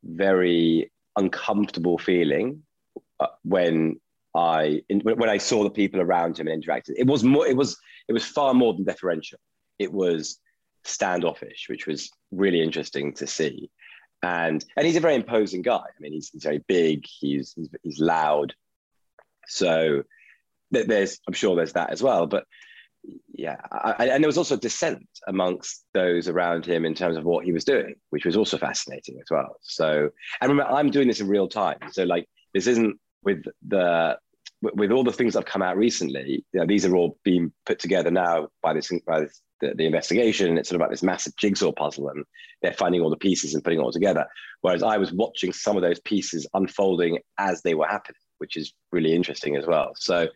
very 0.02 0.90
uncomfortable 1.16 1.98
feeling 1.98 2.62
uh, 3.20 3.26
when 3.42 4.00
I 4.36 4.82
when 5.02 5.30
I 5.30 5.38
saw 5.38 5.64
the 5.64 5.70
people 5.70 6.00
around 6.00 6.38
him 6.38 6.46
and 6.46 6.62
interacted. 6.62 6.94
It 6.96 7.06
was 7.06 7.24
more. 7.24 7.46
It 7.46 7.56
was 7.56 7.78
it 8.06 8.12
was 8.12 8.24
far 8.24 8.52
more 8.54 8.74
than 8.74 8.84
deferential. 8.84 9.38
It 9.78 9.92
was 9.92 10.38
standoffish, 10.84 11.66
which 11.68 11.86
was 11.86 12.10
really 12.30 12.62
interesting 12.62 13.14
to 13.14 13.26
see. 13.26 13.70
And 14.22 14.64
and 14.76 14.86
he's 14.86 14.96
a 14.96 15.00
very 15.00 15.14
imposing 15.14 15.62
guy. 15.62 15.78
I 15.78 16.00
mean, 16.00 16.12
he's, 16.12 16.28
he's 16.30 16.44
very 16.44 16.62
big. 16.68 17.04
He's, 17.06 17.54
he's 17.54 17.68
he's 17.82 17.98
loud. 17.98 18.54
So 19.48 20.02
there's 20.70 21.18
I'm 21.26 21.34
sure 21.34 21.56
there's 21.56 21.72
that 21.72 21.90
as 21.90 22.02
well. 22.02 22.26
But 22.26 22.44
yeah, 23.32 23.56
I, 23.70 24.08
and 24.08 24.22
there 24.22 24.28
was 24.28 24.38
also 24.38 24.56
dissent 24.56 25.06
amongst 25.26 25.84
those 25.94 26.28
around 26.28 26.66
him 26.66 26.84
in 26.84 26.94
terms 26.94 27.16
of 27.16 27.24
what 27.24 27.44
he 27.44 27.52
was 27.52 27.64
doing, 27.64 27.94
which 28.10 28.26
was 28.26 28.36
also 28.36 28.58
fascinating 28.58 29.18
as 29.20 29.30
well. 29.30 29.56
So 29.62 30.10
and 30.40 30.50
remember, 30.50 30.72
I'm 30.72 30.90
doing 30.90 31.08
this 31.08 31.20
in 31.20 31.28
real 31.28 31.48
time. 31.48 31.78
So 31.92 32.04
like 32.04 32.28
this 32.52 32.66
isn't 32.66 32.98
with 33.22 33.44
the 33.66 34.18
with 34.74 34.90
all 34.90 35.04
the 35.04 35.12
things 35.12 35.34
that 35.34 35.40
have 35.40 35.52
come 35.52 35.62
out 35.62 35.76
recently, 35.76 36.44
you 36.52 36.60
know, 36.60 36.66
these 36.66 36.84
are 36.84 36.96
all 36.96 37.18
being 37.24 37.52
put 37.64 37.78
together 37.78 38.10
now 38.10 38.48
by 38.62 38.72
this, 38.72 38.90
by 39.06 39.20
this 39.20 39.42
the, 39.60 39.74
the, 39.74 39.86
investigation. 39.86 40.58
It's 40.58 40.68
sort 40.68 40.76
of 40.76 40.80
like 40.80 40.90
this 40.90 41.02
massive 41.02 41.36
jigsaw 41.36 41.72
puzzle, 41.72 42.08
and 42.08 42.24
they're 42.62 42.72
finding 42.72 43.00
all 43.00 43.10
the 43.10 43.16
pieces 43.16 43.54
and 43.54 43.62
putting 43.62 43.80
it 43.80 43.82
all 43.82 43.92
together. 43.92 44.26
Whereas 44.60 44.82
I 44.82 44.96
was 44.98 45.12
watching 45.12 45.52
some 45.52 45.76
of 45.76 45.82
those 45.82 46.00
pieces 46.00 46.46
unfolding 46.54 47.18
as 47.38 47.62
they 47.62 47.74
were 47.74 47.86
happening, 47.86 48.20
which 48.38 48.56
is 48.56 48.72
really 48.92 49.14
interesting 49.14 49.56
as 49.56 49.66
well. 49.66 49.92
So, 49.96 50.28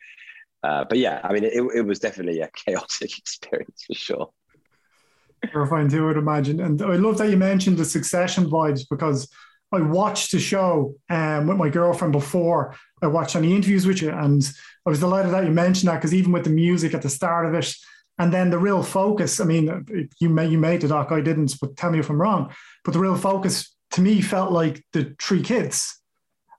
uh, 0.62 0.84
but 0.88 0.99
yeah, 0.99 1.20
I 1.25 1.32
mean, 1.32 1.44
it, 1.44 1.62
it 1.75 1.87
was 1.87 1.99
definitely 1.99 2.40
a 2.40 2.50
chaotic 2.66 3.18
experience 3.18 3.84
for 3.87 3.94
sure. 3.94 4.30
Terrifying 5.52 5.88
too, 5.88 6.04
I 6.04 6.08
would 6.08 6.16
imagine. 6.18 6.60
And 6.60 6.80
I 6.82 6.96
love 6.96 7.18
that 7.18 7.30
you 7.30 7.37
mentioned 7.37 7.78
the 7.78 7.84
succession 7.84 8.46
vibes 8.50 8.84
because 8.88 9.30
I 9.72 9.80
watched 9.80 10.32
the 10.32 10.40
show 10.40 10.96
um, 11.08 11.46
with 11.46 11.56
my 11.56 11.68
girlfriend 11.68 12.12
before 12.12 12.74
I 13.02 13.06
watched 13.06 13.36
any 13.36 13.54
interviews 13.54 13.86
with 13.86 14.02
you, 14.02 14.10
and 14.10 14.42
I 14.84 14.90
was 14.90 15.00
delighted 15.00 15.32
that 15.32 15.44
you 15.44 15.52
mentioned 15.52 15.88
that 15.88 15.96
because 15.96 16.14
even 16.14 16.32
with 16.32 16.44
the 16.44 16.50
music 16.50 16.92
at 16.94 17.02
the 17.02 17.08
start 17.08 17.46
of 17.46 17.54
it, 17.54 17.74
And 18.20 18.30
then 18.30 18.50
the 18.50 18.58
real 18.58 18.82
focus, 18.82 19.40
I 19.40 19.44
mean, 19.44 20.10
you, 20.18 20.28
made, 20.28 20.50
you 20.50 20.58
made 20.58 20.82
the 20.82 20.88
doc, 20.88 21.10
I 21.10 21.22
didn't, 21.22 21.54
but 21.58 21.74
tell 21.78 21.90
me 21.90 22.00
if 22.00 22.10
I'm 22.10 22.20
wrong. 22.20 22.52
But 22.84 22.92
the 22.92 23.00
real 23.00 23.16
focus 23.16 23.74
to 23.92 24.02
me 24.02 24.20
felt 24.20 24.52
like 24.52 24.84
the 24.92 25.16
three 25.18 25.40
kids 25.40 25.98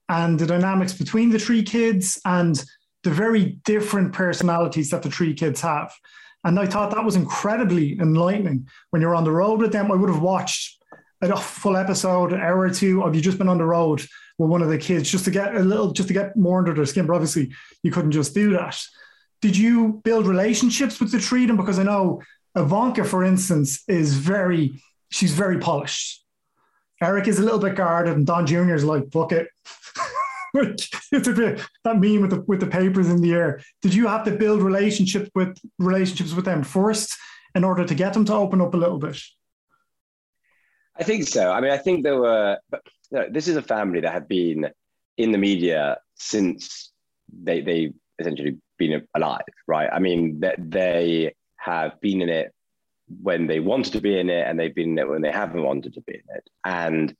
and 0.09 0.39
the 0.39 0.47
dynamics 0.47 0.91
between 0.91 1.29
the 1.29 1.37
three 1.37 1.61
kids 1.61 2.19
and 2.25 2.65
the 3.03 3.11
very 3.11 3.59
different 3.63 4.11
personalities 4.11 4.89
that 4.89 5.03
the 5.03 5.11
three 5.11 5.35
kids 5.35 5.61
have. 5.61 5.93
And 6.43 6.59
I 6.59 6.65
thought 6.65 6.89
that 6.95 7.05
was 7.05 7.15
incredibly 7.15 7.93
enlightening. 7.99 8.67
When 8.89 9.03
you're 9.03 9.15
on 9.15 9.23
the 9.23 9.31
road 9.31 9.59
with 9.59 9.71
them, 9.71 9.91
I 9.91 9.95
would 9.95 10.09
have 10.09 10.21
watched 10.21 10.80
a 11.29 11.37
full 11.37 11.77
episode, 11.77 12.33
an 12.33 12.41
hour 12.41 12.61
or 12.61 12.69
two 12.69 13.03
of 13.03 13.13
you 13.15 13.21
just 13.21 13.37
been 13.37 13.49
on 13.49 13.59
the 13.59 13.65
road 13.65 14.01
with 14.37 14.49
one 14.49 14.61
of 14.61 14.69
the 14.69 14.77
kids 14.77 15.11
just 15.11 15.25
to 15.25 15.31
get 15.31 15.55
a 15.55 15.59
little, 15.59 15.91
just 15.91 16.07
to 16.07 16.13
get 16.13 16.35
more 16.35 16.59
under 16.59 16.73
their 16.73 16.85
skin. 16.85 17.05
But 17.05 17.13
obviously, 17.13 17.51
you 17.83 17.91
couldn't 17.91 18.11
just 18.11 18.33
do 18.33 18.53
that. 18.53 18.79
Did 19.41 19.55
you 19.55 20.01
build 20.03 20.25
relationships 20.25 20.99
with 20.99 21.11
the 21.11 21.45
them? 21.45 21.57
Because 21.57 21.79
I 21.79 21.83
know 21.83 22.21
Ivanka, 22.55 23.03
for 23.03 23.23
instance, 23.23 23.83
is 23.87 24.15
very, 24.15 24.73
she's 25.09 25.33
very 25.33 25.59
polished. 25.59 26.23
Eric 27.01 27.27
is 27.27 27.39
a 27.39 27.43
little 27.43 27.59
bit 27.59 27.75
guarded, 27.75 28.15
and 28.15 28.25
Don 28.25 28.45
Jr. 28.45 28.75
is 28.75 28.83
like, 28.83 29.09
book 29.09 29.31
it. 29.31 29.47
it's 31.11 31.27
a 31.27 31.33
bit 31.33 31.61
that 31.83 31.99
meme 31.99 32.21
with 32.21 32.31
the 32.31 32.41
with 32.41 32.59
the 32.59 32.67
papers 32.67 33.09
in 33.09 33.21
the 33.21 33.31
air. 33.31 33.61
Did 33.81 33.93
you 33.93 34.07
have 34.07 34.25
to 34.25 34.31
build 34.31 34.61
relationships 34.61 35.29
with 35.33 35.57
relationships 35.79 36.33
with 36.33 36.45
them 36.45 36.63
first 36.63 37.15
in 37.55 37.63
order 37.63 37.85
to 37.85 37.95
get 37.95 38.13
them 38.13 38.25
to 38.25 38.33
open 38.33 38.61
up 38.61 38.73
a 38.73 38.77
little 38.77 38.99
bit? 38.99 39.17
I 41.01 41.03
think 41.03 41.27
so. 41.27 41.51
I 41.51 41.61
mean, 41.61 41.71
I 41.71 41.79
think 41.79 42.03
there 42.03 42.19
were, 42.19 42.59
but 42.69 42.83
you 43.09 43.17
know, 43.17 43.25
this 43.27 43.47
is 43.47 43.55
a 43.55 43.63
family 43.63 44.01
that 44.01 44.13
have 44.13 44.27
been 44.27 44.69
in 45.17 45.31
the 45.31 45.39
media 45.39 45.97
since 46.13 46.91
they 47.33 47.61
they 47.61 47.93
essentially 48.19 48.57
been 48.77 49.07
alive, 49.15 49.41
right? 49.65 49.89
I 49.91 49.97
mean, 49.97 50.41
that 50.41 50.57
they 50.59 51.33
have 51.57 51.99
been 52.01 52.21
in 52.21 52.29
it 52.29 52.53
when 53.19 53.47
they 53.47 53.59
wanted 53.59 53.93
to 53.93 54.01
be 54.01 54.19
in 54.19 54.29
it, 54.29 54.45
and 54.47 54.59
they've 54.59 54.75
been 54.75 54.91
in 54.91 54.99
it 54.99 55.09
when 55.09 55.23
they 55.23 55.31
haven't 55.31 55.63
wanted 55.63 55.95
to 55.95 56.01
be 56.01 56.13
in 56.13 56.35
it. 56.35 56.47
And 56.63 57.15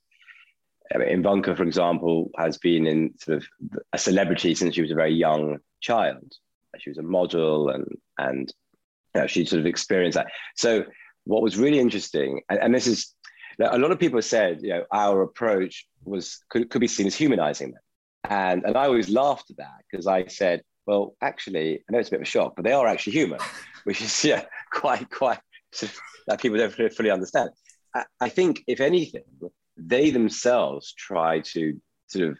I 0.94 0.98
mean, 0.98 1.08
Ivanka, 1.08 1.56
for 1.56 1.64
example, 1.64 2.30
has 2.38 2.58
been 2.58 2.86
in 2.86 3.18
sort 3.18 3.38
of 3.38 3.48
a 3.92 3.98
celebrity 3.98 4.54
since 4.54 4.76
she 4.76 4.82
was 4.82 4.92
a 4.92 5.02
very 5.02 5.12
young 5.12 5.58
child. 5.80 6.32
She 6.78 6.90
was 6.90 6.98
a 6.98 7.02
model, 7.02 7.68
and 7.70 7.86
and 8.16 8.54
you 9.12 9.22
know, 9.22 9.26
she 9.26 9.44
sort 9.44 9.58
of 9.58 9.66
experienced 9.66 10.14
that. 10.14 10.28
So, 10.54 10.84
what 11.24 11.42
was 11.42 11.58
really 11.58 11.80
interesting, 11.80 12.42
and, 12.48 12.60
and 12.60 12.72
this 12.72 12.86
is 12.86 13.12
a 13.58 13.78
lot 13.78 13.90
of 13.90 13.98
people 13.98 14.20
said, 14.22 14.60
you 14.62 14.70
know, 14.70 14.84
our 14.92 15.22
approach 15.22 15.86
was 16.04 16.40
could, 16.48 16.70
could 16.70 16.80
be 16.80 16.88
seen 16.88 17.06
as 17.06 17.14
humanizing 17.14 17.72
them. 17.72 17.82
And, 18.24 18.64
and 18.64 18.76
I 18.76 18.86
always 18.86 19.08
laughed 19.08 19.50
at 19.50 19.56
that 19.58 19.82
because 19.90 20.06
I 20.06 20.26
said, 20.26 20.62
well, 20.86 21.14
actually, 21.20 21.78
I 21.78 21.92
know 21.92 21.98
it's 21.98 22.08
a 22.08 22.12
bit 22.12 22.20
of 22.20 22.26
a 22.26 22.30
shock, 22.30 22.54
but 22.56 22.64
they 22.64 22.72
are 22.72 22.86
actually 22.86 23.14
human, 23.14 23.40
which 23.84 24.00
is 24.00 24.24
yeah, 24.24 24.44
quite, 24.72 25.10
quite 25.10 25.40
sort 25.72 25.92
of, 25.92 25.98
that 26.28 26.40
people 26.40 26.58
don't 26.58 26.92
fully 26.92 27.10
understand. 27.10 27.50
I, 27.94 28.04
I 28.20 28.28
think, 28.28 28.62
if 28.66 28.80
anything, 28.80 29.24
they 29.76 30.10
themselves 30.10 30.92
try 30.94 31.40
to 31.40 31.80
sort 32.06 32.28
of 32.28 32.38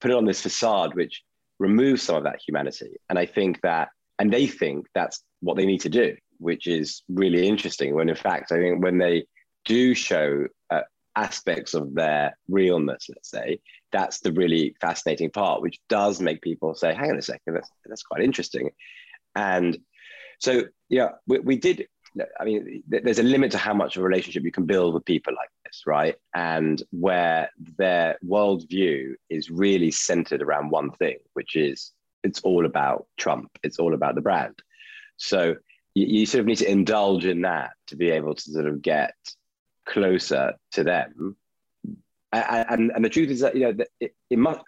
put 0.00 0.10
it 0.10 0.16
on 0.16 0.24
this 0.24 0.42
facade 0.42 0.94
which 0.94 1.22
removes 1.58 2.02
some 2.02 2.16
of 2.16 2.24
that 2.24 2.40
humanity. 2.46 2.96
And 3.08 3.18
I 3.18 3.26
think 3.26 3.60
that, 3.62 3.88
and 4.18 4.32
they 4.32 4.46
think 4.46 4.86
that's 4.94 5.22
what 5.40 5.56
they 5.56 5.66
need 5.66 5.80
to 5.82 5.88
do, 5.88 6.16
which 6.38 6.66
is 6.66 7.02
really 7.08 7.48
interesting. 7.48 7.94
When 7.94 8.08
in 8.08 8.14
fact, 8.14 8.52
I 8.52 8.56
think 8.56 8.82
when 8.82 8.98
they 8.98 9.26
do 9.64 9.94
show 9.94 10.46
uh, 10.70 10.82
aspects 11.16 11.74
of 11.74 11.94
their 11.94 12.36
realness, 12.48 13.06
let's 13.08 13.30
say, 13.30 13.60
that's 13.92 14.20
the 14.20 14.32
really 14.32 14.76
fascinating 14.80 15.30
part, 15.30 15.62
which 15.62 15.78
does 15.88 16.20
make 16.20 16.42
people 16.42 16.74
say, 16.74 16.94
hang 16.94 17.10
on 17.10 17.18
a 17.18 17.22
second, 17.22 17.54
that's, 17.54 17.70
that's 17.86 18.02
quite 18.02 18.22
interesting. 18.22 18.70
And 19.34 19.78
so, 20.40 20.62
yeah, 20.88 21.10
we, 21.26 21.38
we 21.40 21.56
did. 21.56 21.86
I 22.40 22.44
mean, 22.44 22.82
there's 22.86 23.18
a 23.18 23.24
limit 23.24 23.50
to 23.52 23.58
how 23.58 23.74
much 23.74 23.96
of 23.96 24.02
a 24.02 24.06
relationship 24.06 24.44
you 24.44 24.52
can 24.52 24.66
build 24.66 24.94
with 24.94 25.04
people 25.04 25.32
like 25.34 25.48
this, 25.64 25.82
right? 25.84 26.14
And 26.32 26.80
where 26.90 27.50
their 27.76 28.18
worldview 28.24 29.14
is 29.30 29.50
really 29.50 29.90
centered 29.90 30.40
around 30.40 30.70
one 30.70 30.92
thing, 30.92 31.16
which 31.32 31.56
is 31.56 31.90
it's 32.22 32.40
all 32.42 32.66
about 32.66 33.06
Trump, 33.16 33.50
it's 33.64 33.80
all 33.80 33.94
about 33.94 34.14
the 34.14 34.20
brand. 34.20 34.54
So 35.16 35.56
you, 35.94 36.20
you 36.20 36.26
sort 36.26 36.40
of 36.40 36.46
need 36.46 36.58
to 36.58 36.70
indulge 36.70 37.24
in 37.24 37.42
that 37.42 37.72
to 37.88 37.96
be 37.96 38.10
able 38.10 38.36
to 38.36 38.50
sort 38.50 38.66
of 38.66 38.80
get 38.80 39.14
closer 39.86 40.54
to 40.72 40.84
them. 40.84 41.36
And, 42.32 42.90
and 42.94 43.04
the 43.04 43.08
truth 43.08 43.30
is 43.30 43.40
that 43.40 43.54
you 43.54 43.60
know 43.60 43.84
it, 44.00 44.14
it 44.28 44.38
must. 44.38 44.60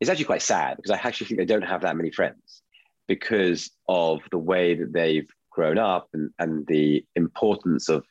It's 0.00 0.10
actually 0.10 0.26
quite 0.26 0.42
sad 0.42 0.76
because 0.76 0.90
I 0.90 0.96
actually 0.96 1.26
think 1.26 1.38
they 1.38 1.46
don't 1.46 1.62
have 1.62 1.80
that 1.82 1.96
many 1.96 2.10
friends 2.10 2.62
because 3.06 3.70
of 3.88 4.20
the 4.30 4.38
way 4.38 4.74
that 4.74 4.92
they've 4.92 5.28
grown 5.50 5.78
up 5.78 6.08
and, 6.12 6.30
and 6.38 6.66
the 6.66 7.04
importance 7.16 7.88
of 7.88 8.04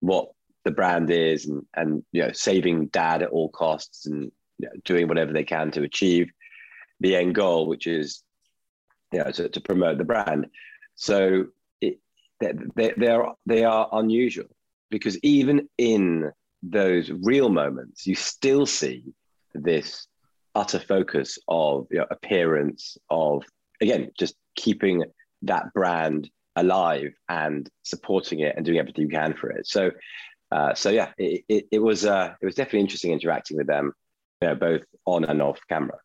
what 0.00 0.30
the 0.64 0.70
brand 0.70 1.10
is 1.10 1.46
and, 1.46 1.64
and 1.76 2.02
you 2.12 2.22
know 2.22 2.32
saving 2.32 2.86
dad 2.86 3.22
at 3.22 3.28
all 3.28 3.50
costs 3.50 4.06
and 4.06 4.32
you 4.58 4.68
know, 4.68 4.72
doing 4.84 5.06
whatever 5.06 5.32
they 5.32 5.44
can 5.44 5.70
to 5.72 5.82
achieve 5.82 6.30
the 7.00 7.14
end 7.14 7.34
goal, 7.34 7.66
which 7.66 7.86
is 7.86 8.22
you 9.12 9.18
know 9.18 9.30
to, 9.30 9.50
to 9.50 9.60
promote 9.60 9.98
the 9.98 10.04
brand. 10.04 10.46
So 10.94 11.46
it, 11.82 11.98
they, 12.40 12.92
they 12.96 13.08
are 13.08 13.34
they 13.44 13.64
are 13.64 13.88
unusual 13.92 14.53
because 14.94 15.18
even 15.24 15.68
in 15.76 16.30
those 16.62 17.10
real 17.10 17.48
moments, 17.48 18.06
you 18.06 18.14
still 18.14 18.64
see 18.64 19.02
this 19.52 20.06
utter 20.54 20.78
focus 20.78 21.36
of 21.48 21.88
know, 21.98 22.06
appearance, 22.12 22.96
of 23.10 23.42
again, 23.80 24.12
just 24.16 24.36
keeping 24.54 25.02
that 25.42 25.74
brand 25.74 26.30
alive 26.54 27.12
and 27.28 27.68
supporting 27.82 28.38
it 28.38 28.54
and 28.56 28.64
doing 28.64 28.78
everything 28.78 29.02
you 29.02 29.10
can 29.10 29.34
for 29.34 29.50
it. 29.50 29.66
So, 29.66 29.90
uh, 30.52 30.74
so 30.74 30.90
yeah, 30.90 31.10
it, 31.18 31.44
it, 31.48 31.66
it 31.72 31.78
was 31.80 32.04
uh, 32.04 32.34
it 32.40 32.46
was 32.46 32.54
definitely 32.54 32.80
interesting 32.80 33.10
interacting 33.10 33.56
with 33.56 33.66
them, 33.66 33.92
you 34.40 34.48
know, 34.48 34.54
both 34.54 34.82
on 35.06 35.24
and 35.24 35.42
off 35.42 35.58
camera. 35.68 35.98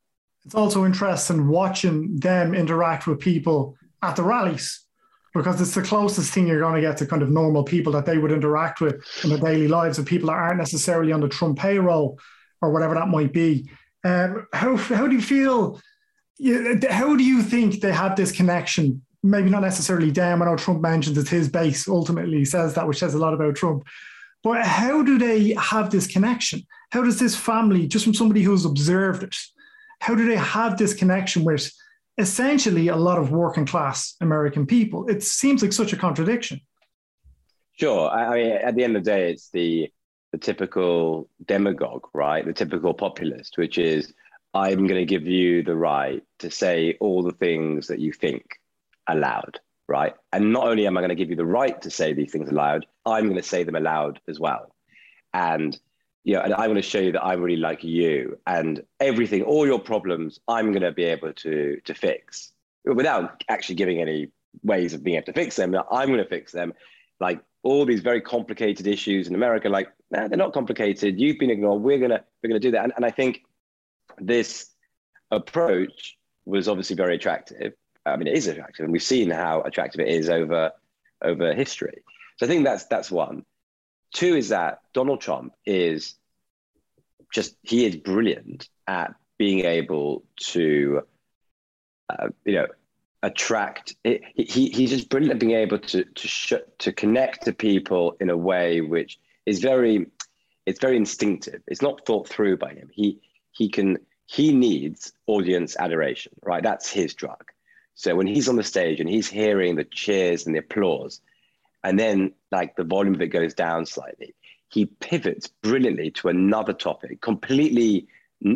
It's 0.46 0.56
also 0.56 0.84
interesting 0.84 1.48
watching 1.48 2.18
them 2.18 2.56
interact 2.56 3.06
with 3.06 3.20
people 3.20 3.76
at 4.02 4.16
the 4.16 4.24
rallies 4.24 4.84
because 5.34 5.62
it's 5.62 5.76
the 5.76 5.82
closest 5.82 6.34
thing 6.34 6.48
you're 6.48 6.60
going 6.60 6.76
to 6.76 6.82
get 6.82 6.98
to 6.98 7.06
kind 7.06 7.22
of 7.22 7.30
normal 7.30 7.64
people 7.64 7.94
that 7.94 8.06
they 8.06 8.18
would 8.18 8.32
interact 8.32 8.82
with 8.82 8.96
in 9.24 9.30
their 9.30 9.40
daily 9.40 9.68
lives 9.68 10.00
of 10.00 10.06
people 10.06 10.28
that 10.28 10.34
aren't 10.34 10.58
necessarily 10.58 11.12
on 11.12 11.22
the 11.22 11.30
Trump 11.30 11.58
payroll 11.58 12.20
or 12.62 12.72
whatever 12.72 12.96
that 12.96 13.08
might 13.08 13.34
be. 13.34 13.70
Um, 14.04 14.48
how, 14.54 14.76
how 14.76 15.08
do 15.08 15.16
you 15.16 15.22
feel? 15.22 15.82
How 16.90 17.16
do 17.16 17.24
you 17.24 17.44
think 17.44 17.82
they 17.82 17.92
have 17.92 18.16
this 18.16 18.32
connection? 18.32 19.04
Maybe 19.22 19.50
not 19.50 19.62
necessarily 19.62 20.12
them. 20.12 20.42
I 20.42 20.46
know 20.46 20.56
Trump 20.56 20.82
mentions 20.82 21.18
it's 21.18 21.30
his 21.30 21.50
base. 21.50 21.88
Ultimately, 21.88 22.38
he 22.38 22.46
says 22.46 22.74
that, 22.76 22.88
which 22.88 23.00
says 23.00 23.14
a 23.14 23.20
lot 23.20 23.34
about 23.34 23.56
Trump. 23.56 23.84
But 24.42 24.66
how 24.66 25.04
do 25.04 25.18
they 25.18 25.54
have 25.60 25.90
this 25.90 26.08
connection? 26.08 26.66
How 26.92 27.04
does 27.04 27.20
this 27.20 27.36
family, 27.36 27.88
just 27.88 28.06
from 28.06 28.14
somebody 28.14 28.42
who's 28.42 28.66
observed 28.66 29.24
it, 29.24 29.36
how 30.00 30.16
do 30.16 30.26
they 30.26 30.38
have 30.38 30.78
this 30.78 30.94
connection 30.94 31.44
with 31.44 31.70
essentially 32.20 32.90
a 32.90 32.96
lot 32.96 33.18
of 33.18 33.32
working 33.32 33.66
class 33.66 34.16
American 34.22 34.66
people. 34.66 35.08
It 35.08 35.24
seems 35.24 35.62
like 35.62 35.74
such 35.74 35.94
a 35.94 35.98
contradiction. 35.98 36.62
Sure. 37.74 38.10
I 38.10 38.36
mean, 38.36 38.52
at 38.52 38.76
the 38.76 38.84
end 38.84 38.98
of 38.98 39.04
the 39.04 39.12
day, 39.12 39.32
it's 39.32 39.50
the 39.52 39.92
the 40.32 40.38
typical 40.38 41.28
demagogue, 41.46 42.08
right? 42.14 42.46
The 42.46 42.54
typical 42.54 42.94
populist, 42.94 43.58
which 43.58 43.78
is 43.78 44.14
I'm 44.54 44.88
going 44.88 45.00
to 45.00 45.06
give 45.06 45.26
you 45.26 45.64
the 45.64 45.76
right 45.76 46.24
to 46.40 46.52
say 46.52 46.98
all 47.00 47.24
the 47.24 47.32
things 47.32 47.88
that 47.88 48.00
you 48.00 48.12
think 48.12 48.44
aloud, 49.08 49.60
right? 49.88 50.14
And 50.32 50.54
not 50.54 50.68
only 50.68 50.86
am 50.86 50.98
I 50.98 51.02
going 51.02 51.10
to 51.10 51.16
give 51.16 51.30
you 51.30 51.36
the 51.36 51.46
right 51.46 51.82
to 51.82 51.90
say 51.90 52.14
these 52.14 52.32
things 52.32 52.50
aloud, 52.50 52.86
I'm 53.06 53.26
going 53.26 53.42
to 53.42 53.48
say 53.48 53.64
them 53.64 53.76
aloud 53.76 54.20
as 54.28 54.40
well. 54.40 54.76
And 55.34 55.80
know, 56.26 56.42
and 56.42 56.54
I'm 56.54 56.66
going 56.66 56.76
to 56.76 56.82
show 56.82 57.00
you 57.00 57.12
that 57.14 57.24
I 57.24 57.34
really 57.34 57.58
like 57.58 57.84
you 57.84 58.38
and 58.46 58.84
everything, 59.00 59.44
all 59.44 59.66
your 59.66 59.80
problems, 59.80 60.40
I'm 60.48 60.72
going 60.72 60.84
to 60.84 60.92
be 60.92 61.06
able 61.06 61.34
to 61.34 61.80
to 61.84 61.94
fix 61.94 62.52
without 62.86 63.44
actually 63.50 63.76
giving 63.76 64.02
any 64.02 64.30
ways 64.64 64.94
of 64.94 65.04
being 65.04 65.18
able 65.18 65.28
to 65.28 65.34
fix 65.34 65.56
them. 65.56 65.76
I'm 65.92 66.08
going 66.08 66.20
to 66.20 66.30
fix 66.30 66.52
them. 66.52 66.74
Like 67.20 67.42
all 67.64 67.86
these 67.86 68.02
very 68.02 68.22
complicated 68.22 68.88
issues 68.88 69.28
in 69.28 69.36
America, 69.36 69.70
like 69.70 69.90
nah, 70.12 70.28
they're 70.28 70.38
not 70.38 70.54
complicated. 70.54 71.20
You've 71.20 71.40
been 71.40 71.50
ignored. 71.50 71.82
We're 71.82 72.00
gonna 72.00 72.24
we're 72.42 72.50
gonna 72.50 72.60
do 72.60 72.72
that. 72.72 72.84
And, 72.84 72.94
and 72.96 73.06
I 73.06 73.12
think 73.12 73.42
this 74.20 74.72
approach 75.32 76.18
was 76.46 76.68
obviously 76.68 76.96
very 76.96 77.16
attractive. 77.16 77.74
I 78.06 78.16
mean, 78.16 78.28
it 78.28 78.34
is 78.34 78.48
attractive, 78.48 78.86
and 78.86 78.92
we've 78.92 79.04
seen 79.04 79.30
how 79.30 79.62
attractive 79.62 80.02
it 80.02 80.08
is 80.08 80.30
over 80.30 80.72
over 81.22 81.54
history. 81.54 82.04
So 82.38 82.46
I 82.46 82.50
think 82.50 82.64
that's 82.64 82.86
that's 82.86 83.12
one. 83.12 83.46
Two 84.12 84.36
is 84.36 84.50
that 84.50 84.82
Donald 84.94 85.22
Trump 85.22 85.54
is 85.66 86.16
just, 87.34 87.56
he 87.64 87.86
is 87.86 87.96
brilliant 87.96 88.68
at 88.88 89.14
being 89.38 89.66
able 89.66 90.24
to, 90.38 91.02
uh, 92.10 92.30
you 92.46 92.56
know, 92.56 92.68
attract, 93.22 93.96
he, 94.04 94.20
he, 94.36 94.70
he's 94.70 94.90
just 94.90 95.10
brilliant 95.10 95.34
at 95.34 95.40
being 95.40 95.56
able 95.56 95.78
to, 95.78 96.04
to, 96.04 96.28
sh- 96.28 96.54
to 96.80 96.92
connect 96.92 97.46
to 97.46 97.54
people 97.54 98.16
in 98.20 98.30
a 98.30 98.38
way 98.38 98.82
which 98.82 99.20
is 99.46 99.60
very, 99.60 100.08
it's 100.66 100.80
very 100.80 100.98
instinctive. 100.98 101.62
It's 101.68 101.82
not 101.82 102.06
thought 102.06 102.28
through 102.28 102.58
by 102.58 102.74
him. 102.74 102.90
He, 102.92 103.20
he 103.52 103.70
can, 103.70 103.98
he 104.26 104.54
needs 104.54 105.14
audience 105.28 105.76
adoration, 105.78 106.32
right? 106.44 106.64
That's 106.64 106.90
his 106.90 107.14
drug. 107.14 107.44
So 107.96 108.16
when 108.16 108.28
he's 108.28 108.48
on 108.48 108.56
the 108.56 108.64
stage 108.64 109.00
and 109.00 109.10
he's 109.10 109.30
hearing 109.30 109.76
the 109.76 109.84
cheers 109.84 110.46
and 110.46 110.56
the 110.56 110.60
applause, 110.60 111.22
and 111.84 112.00
then 112.00 112.34
like 112.52 112.76
the 112.76 112.84
volume 112.84 113.16
of 113.16 113.22
it 113.22 113.28
goes 113.28 113.54
down 113.54 113.86
slightly. 113.86 114.36
He 114.70 114.86
pivots 114.86 115.48
brilliantly 115.48 116.12
to 116.12 116.30
another 116.30 116.74
topic, 116.74 117.22
completely 117.22 118.08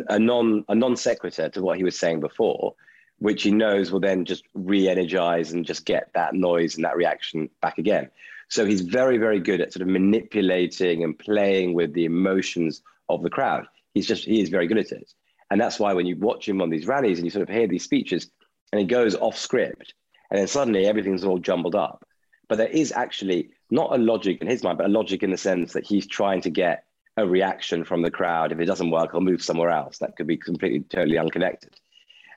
a 0.08 0.18
non 0.18 0.64
a 0.68 0.74
non 0.74 0.96
sequitur 0.96 1.48
to 1.50 1.62
what 1.62 1.76
he 1.76 1.84
was 1.84 1.98
saying 1.98 2.20
before, 2.20 2.74
which 3.18 3.42
he 3.42 3.50
knows 3.50 3.90
will 3.90 4.00
then 4.00 4.24
just 4.24 4.44
re-energize 4.54 5.52
and 5.52 5.64
just 5.64 5.84
get 5.84 6.10
that 6.14 6.34
noise 6.34 6.76
and 6.76 6.84
that 6.84 6.96
reaction 6.96 7.50
back 7.60 7.78
again. 7.78 8.10
So 8.48 8.64
he's 8.64 8.82
very, 8.82 9.18
very 9.18 9.40
good 9.40 9.60
at 9.60 9.72
sort 9.72 9.82
of 9.82 9.88
manipulating 9.88 11.02
and 11.02 11.18
playing 11.18 11.74
with 11.74 11.92
the 11.94 12.04
emotions 12.04 12.82
of 13.08 13.22
the 13.22 13.30
crowd. 13.30 13.66
He's 13.94 14.06
just 14.06 14.24
he 14.24 14.40
is 14.40 14.48
very 14.48 14.66
good 14.66 14.78
at 14.78 14.92
it. 14.92 15.12
And 15.50 15.60
that's 15.60 15.78
why 15.78 15.92
when 15.92 16.06
you 16.06 16.16
watch 16.16 16.48
him 16.48 16.60
on 16.62 16.70
these 16.70 16.86
rallies 16.86 17.18
and 17.18 17.26
you 17.26 17.30
sort 17.30 17.48
of 17.48 17.54
hear 17.54 17.66
these 17.66 17.84
speeches 17.84 18.30
and 18.72 18.80
he 18.80 18.86
goes 18.86 19.14
off 19.14 19.36
script 19.36 19.94
and 20.30 20.38
then 20.38 20.48
suddenly 20.48 20.86
everything's 20.86 21.24
all 21.24 21.38
jumbled 21.38 21.74
up. 21.74 22.04
But 22.48 22.58
there 22.58 22.68
is 22.68 22.92
actually 22.92 23.50
not 23.70 23.94
a 23.94 23.98
logic 23.98 24.40
in 24.40 24.46
his 24.46 24.62
mind, 24.62 24.78
but 24.78 24.86
a 24.86 24.90
logic 24.90 25.22
in 25.22 25.30
the 25.30 25.36
sense 25.36 25.72
that 25.72 25.86
he's 25.86 26.06
trying 26.06 26.40
to 26.42 26.50
get 26.50 26.84
a 27.16 27.26
reaction 27.26 27.84
from 27.84 28.02
the 28.02 28.10
crowd. 28.10 28.52
If 28.52 28.60
it 28.60 28.66
doesn't 28.66 28.90
work, 28.90 29.10
I'll 29.14 29.20
move 29.20 29.42
somewhere 29.42 29.70
else. 29.70 29.98
That 29.98 30.16
could 30.16 30.26
be 30.26 30.36
completely, 30.36 30.80
totally 30.80 31.18
unconnected. 31.18 31.74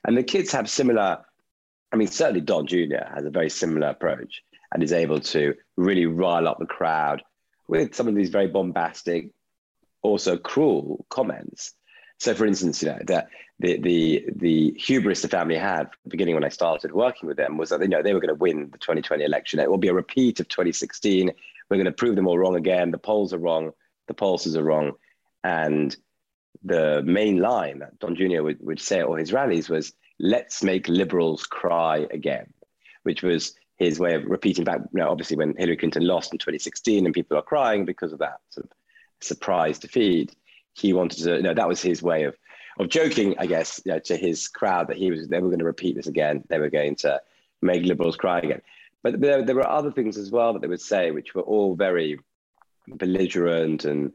And 0.04 0.16
the 0.16 0.22
kids 0.22 0.52
have 0.52 0.70
similar, 0.70 1.18
I 1.92 1.96
mean, 1.96 2.08
certainly 2.08 2.40
Don 2.40 2.66
Jr. 2.66 3.04
has 3.12 3.24
a 3.24 3.30
very 3.30 3.50
similar 3.50 3.88
approach 3.88 4.42
and 4.72 4.82
is 4.82 4.92
able 4.92 5.20
to 5.20 5.54
really 5.76 6.06
rile 6.06 6.46
up 6.46 6.58
the 6.58 6.66
crowd 6.66 7.22
with 7.66 7.94
some 7.94 8.08
of 8.08 8.14
these 8.14 8.30
very 8.30 8.46
bombastic, 8.46 9.30
also 10.02 10.36
cruel 10.36 11.04
comments. 11.08 11.74
So, 12.18 12.34
for 12.34 12.46
instance, 12.46 12.82
you 12.82 12.88
know 12.88 13.00
that 13.06 13.28
the 13.60 13.78
the 13.78 14.24
the 14.36 14.74
hubris 14.78 15.22
the 15.22 15.28
family 15.28 15.56
had 15.56 15.88
beginning 16.06 16.34
when 16.34 16.44
I 16.44 16.48
started 16.48 16.92
working 16.92 17.26
with 17.26 17.36
them 17.36 17.56
was 17.56 17.70
that 17.70 17.80
you 17.80 17.88
know 17.88 18.02
they 18.02 18.14
were 18.14 18.20
going 18.20 18.28
to 18.28 18.34
win 18.34 18.70
the 18.70 18.78
2020 18.78 19.24
election. 19.24 19.58
It 19.58 19.70
will 19.70 19.78
be 19.78 19.88
a 19.88 19.94
repeat 19.94 20.40
of 20.40 20.48
2016. 20.48 21.32
We're 21.68 21.76
going 21.76 21.84
to 21.86 21.92
prove 21.92 22.16
them 22.16 22.26
all 22.26 22.38
wrong 22.38 22.56
again. 22.56 22.90
The 22.90 22.98
polls 22.98 23.32
are 23.32 23.38
wrong. 23.38 23.72
The 24.06 24.14
pollsters 24.14 24.56
are 24.56 24.62
wrong. 24.62 24.92
And 25.44 25.94
the 26.64 27.02
main 27.02 27.38
line 27.38 27.80
that 27.80 27.98
Don 27.98 28.16
Jr. 28.16 28.42
would, 28.42 28.58
would 28.60 28.80
say 28.80 29.00
at 29.00 29.06
all 29.06 29.16
his 29.16 29.32
rallies 29.32 29.68
was, 29.68 29.92
"Let's 30.20 30.62
make 30.62 30.88
liberals 30.88 31.44
cry 31.44 32.06
again," 32.10 32.52
which 33.02 33.22
was 33.22 33.54
his 33.76 33.98
way 33.98 34.14
of 34.14 34.24
repeating 34.24 34.64
back. 34.64 34.80
You 34.92 35.00
know, 35.00 35.10
obviously 35.10 35.36
when 35.36 35.56
Hillary 35.56 35.76
Clinton 35.76 36.06
lost 36.06 36.32
in 36.32 36.38
2016 36.38 37.04
and 37.04 37.14
people 37.14 37.36
are 37.36 37.42
crying 37.42 37.84
because 37.84 38.12
of 38.12 38.20
that 38.20 38.38
sort 38.50 38.66
of 38.66 38.72
surprise 39.20 39.80
defeat, 39.80 40.34
he 40.74 40.92
wanted 40.92 41.24
to. 41.24 41.36
You 41.36 41.42
know, 41.42 41.54
that 41.54 41.68
was 41.68 41.82
his 41.82 42.02
way 42.02 42.22
of 42.22 42.36
of 42.78 42.88
joking, 42.88 43.34
I 43.38 43.46
guess, 43.46 43.80
you 43.84 43.92
know, 43.92 43.98
to 44.00 44.16
his 44.16 44.48
crowd 44.48 44.88
that 44.88 44.96
he 44.96 45.10
was 45.10 45.28
they 45.28 45.40
were 45.40 45.48
going 45.48 45.58
to 45.58 45.64
repeat 45.64 45.96
this 45.96 46.06
again. 46.06 46.44
They 46.48 46.58
were 46.58 46.70
going 46.70 46.96
to 46.96 47.20
make 47.60 47.84
liberals 47.84 48.16
cry 48.16 48.38
again. 48.38 48.62
But 49.02 49.20
there, 49.20 49.44
there 49.44 49.54
were 49.54 49.68
other 49.68 49.92
things 49.92 50.16
as 50.16 50.30
well 50.30 50.52
that 50.52 50.62
they 50.62 50.68
would 50.68 50.80
say, 50.80 51.10
which 51.10 51.34
were 51.34 51.42
all 51.42 51.74
very 51.74 52.18
belligerent, 52.88 53.84
and 53.84 54.12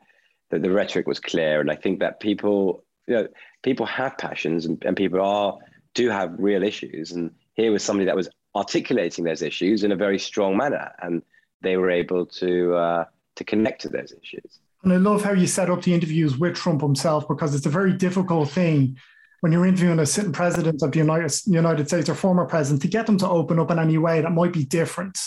the, 0.50 0.60
the 0.60 0.72
rhetoric 0.72 1.08
was 1.08 1.20
clear. 1.20 1.62
And 1.62 1.72
I 1.72 1.76
think 1.76 2.00
that 2.00 2.20
people, 2.20 2.84
you 3.08 3.16
know, 3.16 3.28
people 3.64 3.86
have 3.86 4.18
passions, 4.18 4.66
and, 4.66 4.84
and 4.86 4.96
people 4.96 5.22
are 5.22 5.58
do 5.94 6.10
have 6.10 6.34
real 6.38 6.64
issues. 6.64 7.12
And 7.12 7.32
here 7.54 7.72
was 7.72 7.84
somebody 7.84 8.06
that 8.06 8.16
was 8.16 8.30
articulating 8.56 9.26
those 9.26 9.42
issues 9.42 9.84
in 9.84 9.92
a 9.92 9.96
very 9.96 10.20
strong 10.20 10.58
manner, 10.58 10.92
and 11.02 11.22
they 11.62 11.78
were 11.78 11.92
able 11.92 12.26
to 12.26 12.76
uh, 12.76 13.06
to 13.36 13.44
connect 13.44 13.82
to 13.82 13.90
those 13.90 14.14
issues. 14.22 14.60
And 14.84 14.92
I 14.92 14.98
love 14.98 15.24
how 15.24 15.32
you 15.32 15.48
set 15.48 15.70
up 15.70 15.82
the 15.82 15.94
interviews 15.94 16.38
with 16.38 16.56
Trump 16.56 16.82
himself 16.82 17.28
because 17.28 17.56
it's 17.56 17.66
a 17.66 17.70
very 17.70 17.94
difficult 17.94 18.50
thing 18.50 18.98
when 19.40 19.52
you're 19.52 19.66
interviewing 19.66 20.00
a 20.00 20.06
sitting 20.06 20.32
president 20.32 20.82
of 20.82 20.92
the 20.92 21.00
United, 21.00 21.34
United 21.46 21.88
States 21.88 22.10
or 22.10 22.16
former 22.16 22.46
president 22.46 22.82
to 22.82 22.88
get 22.88 23.06
them 23.06 23.18
to 23.18 23.28
open 23.28 23.60
up 23.60 23.72
in 23.72 23.80
any 23.80 23.98
way 23.98 24.22
that 24.22 24.32
might 24.32 24.54
be 24.54 24.64
different, 24.64 25.18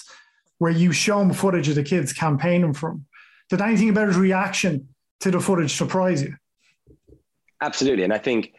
where 0.58 0.72
you 0.72 0.92
show 0.92 1.18
them 1.18 1.32
footage 1.32 1.68
of 1.68 1.75
the 1.75 1.82
kids 1.82 2.12
campaigning 2.12 2.72
from. 2.72 3.04
Did 3.50 3.60
anything 3.60 3.90
about 3.90 4.08
his 4.08 4.16
reaction 4.16 4.88
to 5.20 5.30
the 5.30 5.40
footage 5.40 5.75
surprise 5.75 6.22
you? 6.22 6.34
Absolutely. 7.60 8.04
And 8.04 8.12
I 8.12 8.18
think 8.18 8.54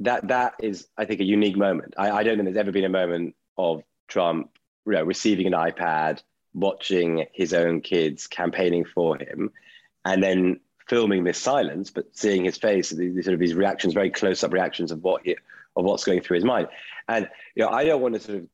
that 0.00 0.28
that 0.28 0.54
is, 0.60 0.86
I 0.96 1.04
think, 1.04 1.20
a 1.20 1.24
unique 1.24 1.56
moment. 1.56 1.94
I, 1.96 2.10
I 2.10 2.22
don't 2.22 2.36
think 2.36 2.46
there's 2.46 2.56
ever 2.56 2.72
been 2.72 2.84
a 2.84 2.88
moment 2.88 3.34
of 3.56 3.82
Trump 4.06 4.50
you 4.86 4.92
know, 4.92 5.02
receiving 5.02 5.46
an 5.46 5.52
iPad, 5.52 6.22
watching 6.54 7.26
his 7.32 7.52
own 7.52 7.80
kids 7.80 8.26
campaigning 8.26 8.84
for 8.84 9.16
him, 9.16 9.50
and 10.08 10.22
then 10.22 10.60
filming 10.88 11.22
this 11.22 11.38
silence, 11.38 11.90
but 11.90 12.06
seeing 12.16 12.44
his 12.44 12.56
face, 12.56 12.88
these 12.88 13.24
sort 13.24 13.34
of 13.34 13.40
these 13.40 13.54
reactions, 13.54 13.92
very 13.92 14.10
close-up 14.10 14.52
reactions 14.52 14.90
of 14.90 15.04
what 15.04 15.20
he, 15.22 15.36
of 15.76 15.84
what's 15.84 16.04
going 16.04 16.22
through 16.22 16.36
his 16.36 16.44
mind. 16.44 16.68
And 17.06 17.28
you 17.54 17.62
know, 17.62 17.70
I 17.70 17.84
don't 17.84 18.00
want 18.00 18.14
to 18.14 18.20
sort 18.20 18.38
of 18.38 18.46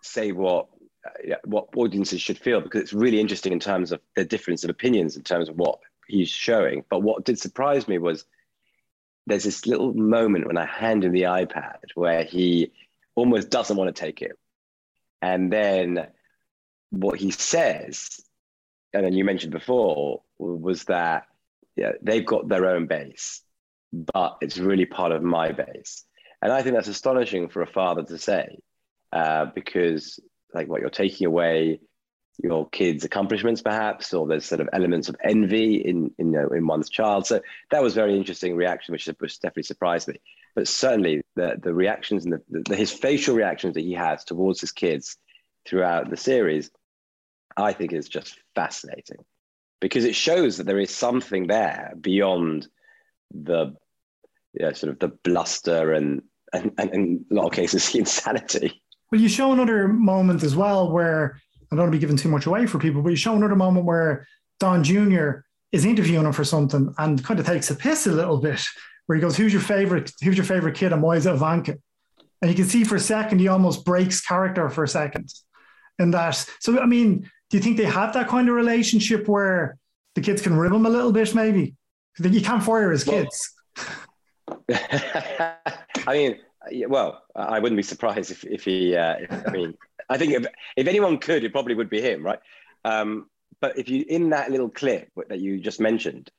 say 0.00 0.32
what 0.32 0.68
uh, 1.06 1.34
what 1.44 1.68
audiences 1.76 2.22
should 2.22 2.38
feel 2.38 2.62
because 2.62 2.80
it's 2.80 2.94
really 2.94 3.20
interesting 3.20 3.52
in 3.52 3.60
terms 3.60 3.92
of 3.92 4.00
the 4.16 4.24
difference 4.24 4.64
of 4.64 4.70
opinions 4.70 5.16
in 5.16 5.22
terms 5.22 5.50
of 5.50 5.56
what 5.56 5.80
he's 6.08 6.30
showing. 6.30 6.84
But 6.88 7.02
what 7.02 7.24
did 7.24 7.38
surprise 7.38 7.86
me 7.86 7.98
was 7.98 8.24
there's 9.26 9.44
this 9.44 9.66
little 9.66 9.92
moment 9.92 10.46
when 10.46 10.56
I 10.56 10.64
hand 10.64 11.04
him 11.04 11.12
the 11.12 11.22
iPad 11.22 11.76
where 11.94 12.24
he 12.24 12.72
almost 13.14 13.50
doesn't 13.50 13.76
want 13.76 13.94
to 13.94 14.00
take 14.00 14.22
it. 14.22 14.38
And 15.20 15.52
then 15.52 16.06
what 16.90 17.18
he 17.18 17.30
says, 17.30 18.20
and 18.94 19.04
then 19.04 19.12
you 19.12 19.24
mentioned 19.24 19.52
before, 19.52 20.22
was 20.42 20.84
that 20.84 21.26
yeah, 21.76 21.92
they've 22.02 22.26
got 22.26 22.48
their 22.48 22.66
own 22.66 22.86
base, 22.86 23.42
but 23.92 24.36
it's 24.40 24.58
really 24.58 24.86
part 24.86 25.12
of 25.12 25.22
my 25.22 25.52
base. 25.52 26.04
And 26.42 26.52
I 26.52 26.62
think 26.62 26.74
that's 26.74 26.88
astonishing 26.88 27.48
for 27.48 27.62
a 27.62 27.66
father 27.66 28.02
to 28.02 28.18
say, 28.18 28.58
uh, 29.12 29.46
because 29.54 30.20
like 30.52 30.68
what 30.68 30.80
you're 30.80 30.90
taking 30.90 31.26
away 31.26 31.80
your 32.42 32.68
kids' 32.70 33.04
accomplishments, 33.04 33.62
perhaps, 33.62 34.12
or 34.14 34.26
there's 34.26 34.46
sort 34.46 34.60
of 34.60 34.68
elements 34.72 35.08
of 35.08 35.16
envy 35.22 35.76
in 35.76 36.12
in, 36.18 36.32
you 36.32 36.40
know, 36.40 36.48
in 36.48 36.66
one's 36.66 36.88
child. 36.88 37.26
So 37.26 37.40
that 37.70 37.82
was 37.82 37.94
very 37.94 38.16
interesting 38.16 38.56
reaction, 38.56 38.92
which, 38.92 39.06
which 39.18 39.40
definitely 39.40 39.64
surprised 39.64 40.08
me. 40.08 40.16
But 40.54 40.68
certainly 40.68 41.22
the 41.36 41.58
the 41.62 41.74
reactions 41.74 42.24
and 42.24 42.34
the, 42.34 42.64
the, 42.68 42.76
his 42.76 42.92
facial 42.92 43.36
reactions 43.36 43.74
that 43.74 43.82
he 43.82 43.92
has 43.92 44.24
towards 44.24 44.60
his 44.60 44.72
kids 44.72 45.16
throughout 45.66 46.10
the 46.10 46.16
series, 46.16 46.70
I 47.56 47.72
think 47.72 47.92
is 47.92 48.08
just 48.08 48.38
fascinating 48.54 49.24
because 49.82 50.04
it 50.04 50.14
shows 50.14 50.56
that 50.56 50.64
there 50.64 50.78
is 50.78 50.94
something 50.94 51.48
there 51.48 51.92
beyond 52.00 52.68
the 53.34 53.74
you 54.54 54.64
know, 54.64 54.72
sort 54.72 54.92
of 54.92 54.98
the 55.00 55.08
bluster 55.08 55.92
and, 55.92 56.22
and, 56.52 56.72
and 56.78 56.90
in 56.94 57.24
a 57.30 57.34
lot 57.34 57.46
of 57.46 57.52
cases 57.52 57.86
the 57.92 57.98
insanity. 57.98 58.80
Well, 59.10 59.20
you 59.20 59.28
show 59.28 59.52
another 59.52 59.88
moment 59.88 60.44
as 60.44 60.54
well 60.54 60.90
where 60.90 61.40
I 61.70 61.74
don't 61.74 61.80
want 61.80 61.92
to 61.92 61.96
be 61.98 62.00
giving 62.00 62.16
too 62.16 62.28
much 62.28 62.46
away 62.46 62.66
for 62.66 62.78
people, 62.78 63.02
but 63.02 63.10
you 63.10 63.16
show 63.16 63.34
another 63.34 63.56
moment 63.56 63.84
where 63.84 64.26
Don 64.60 64.84
Jr. 64.84 65.40
is 65.72 65.84
interviewing 65.84 66.26
him 66.26 66.32
for 66.32 66.44
something 66.44 66.94
and 66.98 67.22
kind 67.24 67.40
of 67.40 67.46
takes 67.46 67.70
a 67.70 67.74
piss 67.74 68.06
a 68.06 68.12
little 68.12 68.38
bit, 68.38 68.64
where 69.06 69.16
he 69.16 69.22
goes, 69.22 69.36
"Who's 69.36 69.52
your 69.52 69.62
favorite? 69.62 70.12
Who's 70.22 70.36
your 70.36 70.46
favorite 70.46 70.76
kid?" 70.76 70.92
And 70.92 71.02
why 71.02 71.16
is 71.16 71.26
it 71.26 71.32
Ivanka? 71.32 71.76
And 72.40 72.50
you 72.50 72.56
can 72.56 72.66
see 72.66 72.84
for 72.84 72.96
a 72.96 73.00
second 73.00 73.40
he 73.40 73.48
almost 73.48 73.84
breaks 73.84 74.20
character 74.20 74.68
for 74.68 74.84
a 74.84 74.88
second, 74.88 75.32
in 75.98 76.12
that. 76.12 76.46
So 76.60 76.78
I 76.78 76.86
mean, 76.86 77.30
do 77.52 77.58
you 77.58 77.62
think 77.62 77.76
they 77.76 77.84
have 77.84 78.14
that 78.14 78.28
kind 78.28 78.48
of 78.48 78.54
relationship 78.54 79.28
where 79.28 79.76
the 80.14 80.22
kids 80.22 80.40
can 80.40 80.56
rib 80.56 80.72
him 80.72 80.86
a 80.86 80.88
little 80.88 81.12
bit, 81.12 81.34
maybe? 81.34 81.74
You 82.18 82.40
can't 82.40 82.62
fire 82.62 82.90
his 82.90 83.04
kids. 83.04 83.52
I 84.72 85.66
mean, 86.08 86.38
well, 86.88 87.22
I 87.36 87.58
wouldn't 87.58 87.76
be 87.76 87.82
surprised 87.82 88.30
if, 88.30 88.42
if 88.44 88.64
he, 88.64 88.96
uh, 88.96 89.16
if, 89.20 89.46
I 89.46 89.50
mean, 89.50 89.74
I 90.08 90.16
think 90.16 90.32
if, 90.32 90.46
if 90.78 90.86
anyone 90.86 91.18
could, 91.18 91.44
it 91.44 91.52
probably 91.52 91.74
would 91.74 91.90
be 91.90 92.00
him, 92.00 92.24
right? 92.24 92.38
Um, 92.86 93.28
but 93.60 93.78
if 93.78 93.90
you, 93.90 94.06
in 94.08 94.30
that 94.30 94.50
little 94.50 94.70
clip 94.70 95.10
that 95.28 95.40
you 95.40 95.60
just 95.60 95.78
mentioned, 95.78 96.30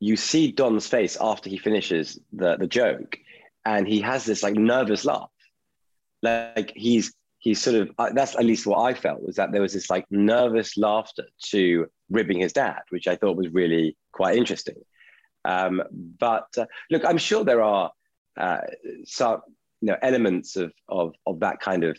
you 0.00 0.16
see 0.16 0.50
Don's 0.50 0.88
face 0.88 1.16
after 1.20 1.48
he 1.48 1.58
finishes 1.58 2.18
the, 2.32 2.56
the 2.56 2.66
joke 2.66 3.16
and 3.64 3.86
he 3.86 4.00
has 4.00 4.24
this 4.24 4.42
like 4.42 4.54
nervous 4.54 5.04
laugh. 5.04 5.30
Like 6.20 6.72
he's 6.74 7.14
he's 7.38 7.60
sort 7.60 7.76
of 7.76 7.90
uh, 7.98 8.10
that's 8.12 8.36
at 8.36 8.44
least 8.44 8.66
what 8.66 8.80
I 8.80 8.94
felt 8.94 9.22
was 9.22 9.36
that 9.36 9.52
there 9.52 9.62
was 9.62 9.72
this 9.72 9.90
like 9.90 10.06
nervous 10.10 10.76
laughter 10.76 11.26
to 11.46 11.86
ribbing 12.10 12.40
his 12.40 12.52
dad, 12.52 12.80
which 12.90 13.06
I 13.06 13.16
thought 13.16 13.36
was 13.36 13.48
really 13.48 13.96
quite 14.12 14.36
interesting. 14.36 14.76
Um, 15.44 15.82
but 16.18 16.48
uh, 16.58 16.66
look, 16.90 17.04
I'm 17.04 17.18
sure 17.18 17.44
there 17.44 17.62
are 17.62 17.92
uh, 18.36 18.60
some 19.04 19.42
you 19.80 19.88
know 19.88 19.96
elements 20.02 20.56
of, 20.56 20.72
of 20.88 21.14
of 21.26 21.40
that 21.40 21.60
kind 21.60 21.84
of 21.84 21.98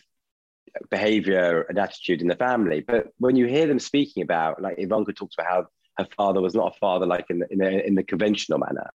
behavior 0.90 1.62
and 1.62 1.78
attitude 1.78 2.22
in 2.22 2.28
the 2.28 2.36
family. 2.36 2.80
But 2.80 3.12
when 3.18 3.36
you 3.36 3.46
hear 3.46 3.66
them 3.66 3.80
speaking 3.80 4.22
about, 4.22 4.62
like 4.62 4.78
Ivanka 4.78 5.12
talks 5.12 5.34
about 5.34 5.48
how 5.48 5.66
her 5.98 6.08
father 6.16 6.40
was 6.40 6.54
not 6.54 6.74
a 6.74 6.78
father 6.78 7.06
like 7.06 7.26
in 7.28 7.40
the, 7.40 7.52
in 7.52 7.58
the, 7.58 7.86
in 7.86 7.94
the 7.94 8.04
conventional 8.04 8.58
manner, 8.58 8.90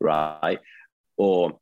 right? 0.00 0.58
Or 1.16 1.58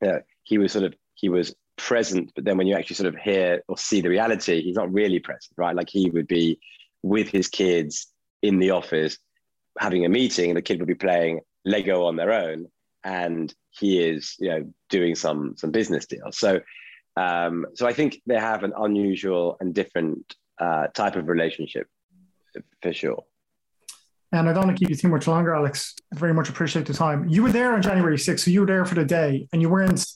you 0.00 0.08
know, 0.08 0.20
he 0.44 0.58
was 0.58 0.72
sort 0.72 0.84
of 0.84 0.94
he 1.14 1.28
was 1.28 1.54
present, 1.80 2.30
but 2.34 2.44
then 2.44 2.56
when 2.56 2.66
you 2.66 2.74
actually 2.74 2.96
sort 2.96 3.12
of 3.12 3.20
hear 3.20 3.62
or 3.68 3.76
see 3.76 4.00
the 4.00 4.08
reality, 4.08 4.62
he's 4.62 4.76
not 4.76 4.92
really 4.92 5.18
present, 5.18 5.52
right? 5.56 5.74
Like 5.74 5.88
he 5.88 6.10
would 6.10 6.28
be 6.28 6.58
with 7.02 7.28
his 7.28 7.48
kids 7.48 8.08
in 8.42 8.58
the 8.58 8.70
office 8.70 9.18
having 9.78 10.04
a 10.04 10.08
meeting, 10.08 10.50
and 10.50 10.56
the 10.56 10.62
kid 10.62 10.78
would 10.78 10.88
be 10.88 10.94
playing 10.94 11.40
Lego 11.64 12.04
on 12.04 12.16
their 12.16 12.32
own, 12.32 12.66
and 13.04 13.52
he 13.70 13.98
is, 13.98 14.36
you 14.38 14.48
know, 14.48 14.72
doing 14.88 15.14
some 15.14 15.54
some 15.56 15.70
business 15.70 16.06
deal. 16.06 16.30
So, 16.32 16.60
um, 17.16 17.66
so 17.74 17.86
I 17.86 17.92
think 17.92 18.20
they 18.26 18.38
have 18.38 18.62
an 18.64 18.72
unusual 18.76 19.56
and 19.60 19.74
different 19.74 20.34
uh, 20.60 20.88
type 20.88 21.16
of 21.16 21.28
relationship 21.28 21.86
for 22.82 22.92
sure. 22.92 23.24
And 24.32 24.48
I 24.48 24.52
don't 24.52 24.66
want 24.66 24.76
to 24.76 24.80
keep 24.80 24.90
you 24.90 24.96
too 24.96 25.08
much 25.08 25.26
longer, 25.26 25.54
Alex. 25.54 25.94
I 26.14 26.18
very 26.18 26.34
much 26.34 26.48
appreciate 26.48 26.86
the 26.86 26.94
time. 26.94 27.28
You 27.28 27.42
were 27.42 27.50
there 27.50 27.72
on 27.72 27.82
January 27.82 28.16
6th, 28.16 28.40
so 28.40 28.50
you 28.50 28.60
were 28.60 28.66
there 28.66 28.84
for 28.84 28.94
the 28.94 29.04
day, 29.04 29.48
and 29.52 29.60
you 29.60 29.68
weren't 29.68 30.06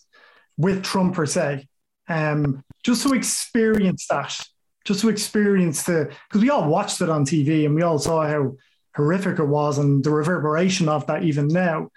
with 0.56 0.82
Trump 0.82 1.14
per 1.14 1.26
se. 1.26 1.66
Um, 2.08 2.62
just 2.82 3.02
to 3.06 3.14
experience 3.14 4.06
that, 4.08 4.38
just 4.84 5.00
to 5.00 5.08
experience 5.08 5.84
the, 5.84 6.12
because 6.28 6.42
we 6.42 6.50
all 6.50 6.68
watched 6.68 7.00
it 7.00 7.08
on 7.08 7.24
TV 7.24 7.64
and 7.64 7.74
we 7.74 7.82
all 7.82 7.98
saw 7.98 8.26
how 8.26 8.56
horrific 8.94 9.38
it 9.38 9.44
was 9.44 9.78
and 9.78 10.04
the 10.04 10.10
reverberation 10.10 10.88
of 10.88 11.06
that 11.06 11.24
even 11.24 11.48
now. 11.48 11.90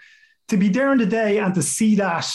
To 0.49 0.57
be 0.57 0.69
there 0.69 0.91
in 0.93 0.97
the 0.97 1.05
day 1.05 1.39
and 1.39 1.53
to 1.55 1.61
see 1.61 1.95
that 1.95 2.31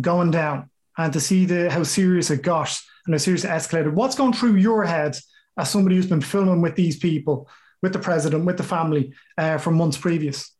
going 0.00 0.30
down 0.30 0.70
and 0.96 1.12
to 1.12 1.20
see 1.20 1.44
the 1.44 1.70
how 1.70 1.82
serious 1.82 2.30
it 2.30 2.42
got 2.42 2.74
and 3.04 3.14
how 3.14 3.18
serious 3.18 3.44
it 3.44 3.48
escalated, 3.48 3.92
what's 3.92 4.16
going 4.16 4.32
through 4.32 4.56
your 4.56 4.84
head 4.84 5.18
as 5.58 5.70
somebody 5.70 5.96
who's 5.96 6.06
been 6.06 6.22
filming 6.22 6.62
with 6.62 6.74
these 6.74 6.96
people? 6.96 7.48
with 7.82 7.92
the 7.92 7.98
president, 7.98 8.44
with 8.44 8.56
the 8.56 8.62
family 8.62 9.12
uh, 9.36 9.58
for 9.58 9.70
months 9.70 9.96
previous? 9.96 10.52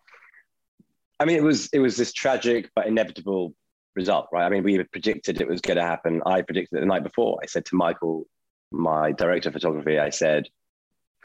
I 1.20 1.24
mean, 1.24 1.36
it 1.36 1.42
was 1.42 1.68
it 1.72 1.80
was 1.80 1.96
this 1.96 2.12
tragic 2.12 2.70
but 2.74 2.86
inevitable 2.86 3.54
result, 3.98 4.28
right? 4.32 4.46
I 4.46 4.48
mean, 4.48 4.62
we 4.62 4.82
predicted 4.84 5.40
it 5.40 5.48
was 5.48 5.60
going 5.60 5.76
to 5.76 5.84
happen. 5.84 6.22
I 6.24 6.40
predicted 6.42 6.78
it 6.78 6.80
the 6.80 6.86
night 6.86 7.02
before. 7.02 7.38
I 7.42 7.46
said 7.46 7.66
to 7.66 7.76
Michael, 7.76 8.26
my 8.70 9.12
director 9.12 9.48
of 9.50 9.54
photography, 9.54 9.98
I 9.98 10.10
said 10.10 10.48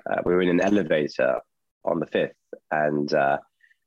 uh, 0.09 0.21
we 0.25 0.33
were 0.33 0.41
in 0.41 0.49
an 0.49 0.61
elevator 0.61 1.39
on 1.85 1.99
the 1.99 2.07
fifth, 2.07 2.35
and 2.71 3.13
uh, 3.13 3.37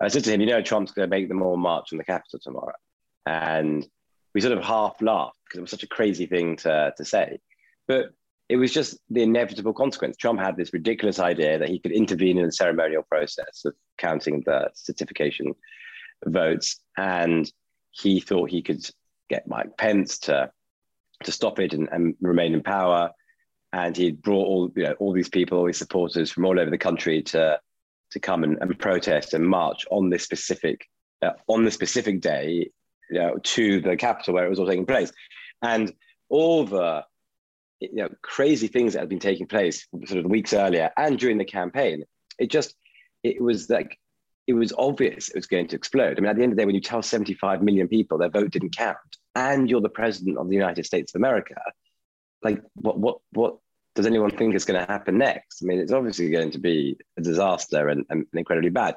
I 0.01 0.09
said 0.09 0.25
to 0.25 0.33
him, 0.33 0.40
you 0.40 0.46
know, 0.46 0.62
Trump's 0.62 0.92
going 0.92 1.09
to 1.09 1.16
make 1.16 1.29
them 1.29 1.42
all 1.42 1.57
march 1.57 1.88
on 1.92 1.99
the 1.99 2.05
Capitol 2.05 2.38
tomorrow, 2.42 2.75
and 3.27 3.87
we 4.35 4.40
sort 4.40 4.57
of 4.57 4.64
half 4.64 5.01
laughed 5.03 5.38
because 5.44 5.59
it 5.59 5.62
was 5.62 5.70
such 5.70 5.83
a 5.83 5.88
crazy 5.88 6.27
thing 6.27 6.57
to 6.59 6.92
to 6.96 7.05
say, 7.05 7.38
but 7.88 8.11
it 8.49 8.57
was 8.57 8.72
just 8.72 8.99
the 9.11 9.22
inevitable 9.22 9.72
consequence. 9.72 10.16
Trump 10.16 10.38
had 10.38 10.57
this 10.57 10.72
ridiculous 10.72 11.18
idea 11.18 11.59
that 11.59 11.68
he 11.68 11.81
could 11.81 11.92
intervene 11.92 12.38
in 12.38 12.46
the 12.46 12.53
ceremonial 12.53 13.03
process 13.03 13.64
of 13.64 13.75
counting 13.99 14.42
the 14.46 14.70
certification 14.75 15.55
votes, 16.27 16.81
and 16.96 17.51
he 18.01 18.21
thought 18.21 18.51
he 18.51 18.63
could 18.63 18.85
get 19.29 19.49
Mike 19.49 19.77
Pence 19.77 20.19
to 20.21 20.51
to 21.25 21.33
stop 21.33 21.59
it 21.59 21.73
and, 21.73 21.89
and 21.91 22.15
remain 22.21 22.53
in 22.53 22.63
power. 22.63 23.11
And 23.73 23.97
he 23.97 24.13
brought 24.13 24.47
all 24.47 24.73
you 24.77 24.85
know 24.85 24.95
all 24.99 25.13
these 25.13 25.29
people, 25.29 25.59
all 25.59 25.67
these 25.67 25.79
supporters 25.79 26.31
from 26.31 26.45
all 26.45 26.59
over 26.59 26.71
the 26.71 26.79
country 26.79 27.23
to 27.23 27.61
to 28.13 28.21
come 28.21 28.45
and, 28.45 28.59
and 28.61 28.79
protest 28.79 29.35
and 29.35 29.47
march 29.47 29.85
on 29.91 30.11
this 30.11 30.23
specific 30.23 30.87
uh, 31.23 31.33
on 31.49 31.65
the 31.65 31.71
specific 31.71 32.21
day, 32.21 32.71
you 33.11 33.19
know, 33.19 33.37
to 33.43 33.81
the 33.81 33.97
Capitol 33.97 34.35
where 34.35 34.47
it 34.47 34.51
was 34.51 34.59
all 34.59 34.67
taking 34.67 34.87
place, 34.87 35.13
and 35.63 35.93
all 36.29 36.65
the 36.65 37.05
you 37.81 37.95
know 37.95 38.09
crazy 38.23 38.69
things 38.69 38.93
that 38.93 39.01
had 39.01 39.09
been 39.09 39.19
taking 39.19 39.47
place 39.47 39.87
sort 40.05 40.25
of 40.25 40.31
weeks 40.31 40.53
earlier 40.53 40.91
and 40.97 41.19
during 41.19 41.37
the 41.37 41.45
campaign 41.45 42.03
it 42.39 42.51
just 42.51 42.75
it 43.23 43.41
was 43.41 43.69
like 43.69 43.99
it 44.47 44.55
was 44.55 44.73
obvious 44.79 45.29
it 45.29 45.37
was 45.37 45.47
going 45.47 45.67
to 45.69 45.77
explode. 45.77 46.19
I 46.19 46.21
mean 46.21 46.31
at 46.31 46.37
the 46.37 46.43
end 46.43 46.53
of 46.53 46.57
the 46.57 46.63
day 46.63 46.67
when 46.67 46.75
you 46.75 46.81
tell 46.81 47.03
75 47.03 47.63
million 47.63 47.89
people 47.89 48.19
their 48.19 48.29
vote 48.29 48.51
didn't 48.51 48.77
count 48.77 48.97
and 49.35 49.69
you're 49.69 49.81
the 49.81 49.89
president 49.89 50.39
of 50.39 50.49
the 50.49 50.55
united 50.55 50.87
states 50.87 51.15
of 51.15 51.19
america 51.19 51.61
like 52.43 52.63
what 52.75 52.99
what 52.99 53.19
what 53.33 53.57
does 53.95 54.07
anyone 54.07 54.31
think 54.31 54.55
is 54.55 54.67
going 54.67 54.79
to 54.79 54.93
happen 54.93 55.19
next? 55.19 55.63
I 55.63 55.67
mean 55.67 55.81
it's 55.81 55.93
obviously 55.93 56.31
going 56.31 56.51
to 56.53 56.59
be 56.59 56.97
a 57.17 57.23
disaster 57.23 57.89
and, 57.89 58.05
and 58.11 58.27
incredibly 58.35 58.71
bad. 58.71 58.97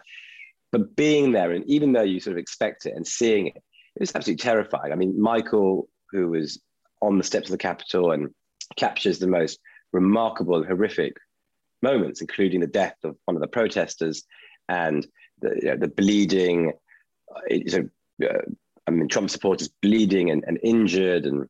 But 0.72 0.96
being 0.96 1.32
there 1.32 1.52
and 1.52 1.66
even 1.68 1.94
though 1.94 2.04
you 2.04 2.20
sort 2.20 2.34
of 2.34 2.38
expect 2.38 2.86
it 2.86 2.94
and 2.96 3.08
seeing 3.08 3.48
it 3.48 3.64
it 3.96 4.02
was 4.02 4.16
absolutely 4.16 4.44
terrifying. 4.44 4.92
I 4.92 4.96
mean 4.96 5.20
michael 5.20 5.90
who 6.12 6.30
was 6.30 6.62
on 7.02 7.18
the 7.18 7.24
steps 7.24 7.48
of 7.48 7.52
the 7.52 7.58
capitol 7.58 8.12
and 8.12 8.30
captures 8.76 9.20
the 9.20 9.28
most 9.28 9.60
remarkable, 9.92 10.58
and 10.58 10.66
horrific 10.66 11.18
moments, 11.82 12.22
including 12.22 12.60
the 12.60 12.68
death 12.68 12.96
of 13.04 13.16
one 13.26 13.36
of 13.36 13.42
the 13.42 13.48
protesters 13.48 14.24
and 14.68 15.08
the, 15.42 15.56
you 15.62 15.70
know, 15.70 15.78
the 15.78 15.88
bleeding. 15.88 16.74
Uh, 17.34 17.80
uh, 18.24 18.28
I 18.88 18.92
mean, 18.92 19.08
Trump 19.08 19.30
supporters 19.30 19.70
bleeding 19.82 20.32
and, 20.32 20.44
and 20.48 20.60
injured 20.64 21.26
and 21.26 21.48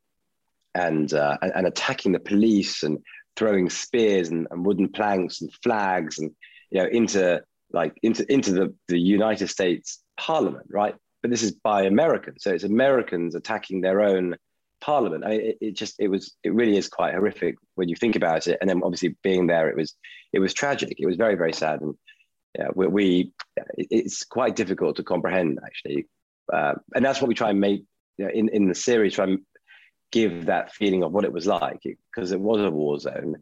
and, 0.75 1.13
uh, 1.13 1.35
and 1.41 1.65
attacking 1.65 2.11
the 2.11 2.19
police 2.19 2.83
and 2.83 2.99
throwing 3.35 3.69
spears 3.69 4.29
and, 4.29 4.47
and 4.51 4.65
wooden 4.65 4.87
planks 4.89 5.41
and 5.41 5.51
flags 5.63 6.19
and 6.19 6.31
you 6.69 6.81
know 6.81 6.87
into 6.87 7.41
like 7.71 7.97
into 8.03 8.31
into 8.31 8.51
the, 8.51 8.73
the 8.87 8.99
United 8.99 9.47
States 9.47 10.03
Parliament, 10.17 10.67
right? 10.69 10.95
But 11.21 11.31
this 11.31 11.43
is 11.43 11.51
by 11.51 11.83
Americans, 11.83 12.43
so 12.43 12.51
it's 12.51 12.63
Americans 12.63 13.35
attacking 13.35 13.81
their 13.81 14.01
own 14.01 14.35
Parliament. 14.81 15.25
I 15.25 15.29
mean, 15.29 15.41
it, 15.41 15.57
it, 15.61 15.75
just 15.75 15.95
it 15.99 16.07
was 16.07 16.35
it 16.43 16.53
really 16.53 16.77
is 16.77 16.87
quite 16.87 17.13
horrific 17.13 17.55
when 17.75 17.89
you 17.89 17.95
think 17.95 18.15
about 18.15 18.47
it. 18.47 18.57
And 18.61 18.69
then 18.69 18.81
obviously 18.83 19.15
being 19.23 19.47
there, 19.47 19.69
it 19.69 19.75
was 19.75 19.95
it 20.33 20.39
was 20.39 20.53
tragic. 20.53 20.95
It 20.97 21.05
was 21.05 21.17
very 21.17 21.35
very 21.35 21.53
sad, 21.53 21.81
and 21.81 21.95
yeah, 22.57 22.67
we, 22.73 22.87
we 22.87 23.33
it's 23.77 24.23
quite 24.23 24.55
difficult 24.55 24.95
to 24.97 25.03
comprehend 25.03 25.59
actually. 25.63 26.07
Uh, 26.51 26.75
and 26.95 27.05
that's 27.05 27.21
what 27.21 27.27
we 27.27 27.35
try 27.35 27.51
and 27.51 27.59
make 27.59 27.83
you 28.17 28.25
know, 28.25 28.31
in 28.31 28.49
in 28.49 28.67
the 28.67 28.75
series. 28.75 29.13
Try 29.13 29.25
and 29.25 29.39
give 30.11 30.47
that 30.47 30.73
feeling 30.73 31.03
of 31.03 31.11
what 31.11 31.25
it 31.25 31.33
was 31.33 31.45
like 31.45 31.83
because 31.83 32.31
it 32.31 32.39
was 32.39 32.61
a 32.61 32.71
war 32.71 32.99
zone, 32.99 33.35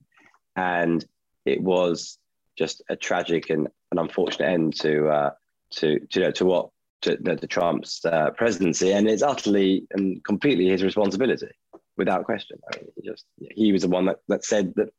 and 0.56 1.06
it 1.46 1.62
was 1.62 2.18
just 2.58 2.82
a 2.90 2.96
tragic 2.96 3.50
and 3.50 3.68
an 3.92 4.00
unfortunate 4.00 4.48
end 4.48 4.76
to 4.82 5.08
uh, 5.08 5.30
to 5.72 6.00
to, 6.00 6.20
you 6.20 6.26
know, 6.26 6.32
to 6.32 6.46
what 6.46 6.70
to, 7.02 7.16
to 7.18 7.48
Trump's 7.48 8.04
uh, 8.06 8.32
presidency, 8.32 8.92
and 8.92 9.08
it's 9.08 9.24
utterly 9.24 9.88
and 9.92 10.24
completely 10.24 10.68
his 10.68 10.84
responsibility, 10.84 11.52
without 11.96 12.26
question. 12.26 12.60
I 12.72 12.78
mean, 12.78 12.88
he 12.96 13.10
just 13.10 13.26
he 13.38 13.72
was 13.72 13.84
the 13.84 13.90
one 13.90 14.06
that, 14.06 14.20
that 14.28 14.44
said 14.44 14.74
that 14.76 14.90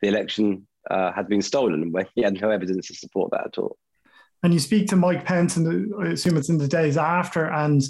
the 0.00 0.08
election 0.08 0.66
uh, 0.90 1.12
had 1.12 1.28
been 1.28 1.42
stolen 1.42 1.82
and 1.82 1.92
when 1.92 2.06
he 2.14 2.22
had 2.22 2.40
no 2.40 2.50
evidence 2.50 2.88
to 2.88 2.94
support 2.94 3.30
that 3.30 3.46
at 3.46 3.58
all. 3.58 3.76
And 4.42 4.52
you 4.52 4.60
speak 4.60 4.88
to 4.88 4.96
Mike 4.96 5.24
Pence, 5.24 5.56
and 5.56 5.92
I 6.00 6.10
assume 6.10 6.36
it's 6.36 6.48
in 6.48 6.58
the 6.58 6.68
days 6.68 6.96
after, 6.96 7.46
and 7.46 7.82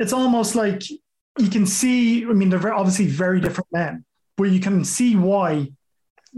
it's 0.00 0.12
almost 0.12 0.56
like 0.56 0.82
you 0.90 1.48
can 1.48 1.64
see. 1.64 2.24
I 2.24 2.32
mean, 2.32 2.50
they're 2.50 2.74
obviously 2.74 3.06
very 3.06 3.40
different 3.40 3.68
men, 3.72 4.04
but 4.36 4.44
you 4.44 4.58
can 4.58 4.84
see 4.84 5.14
why 5.14 5.68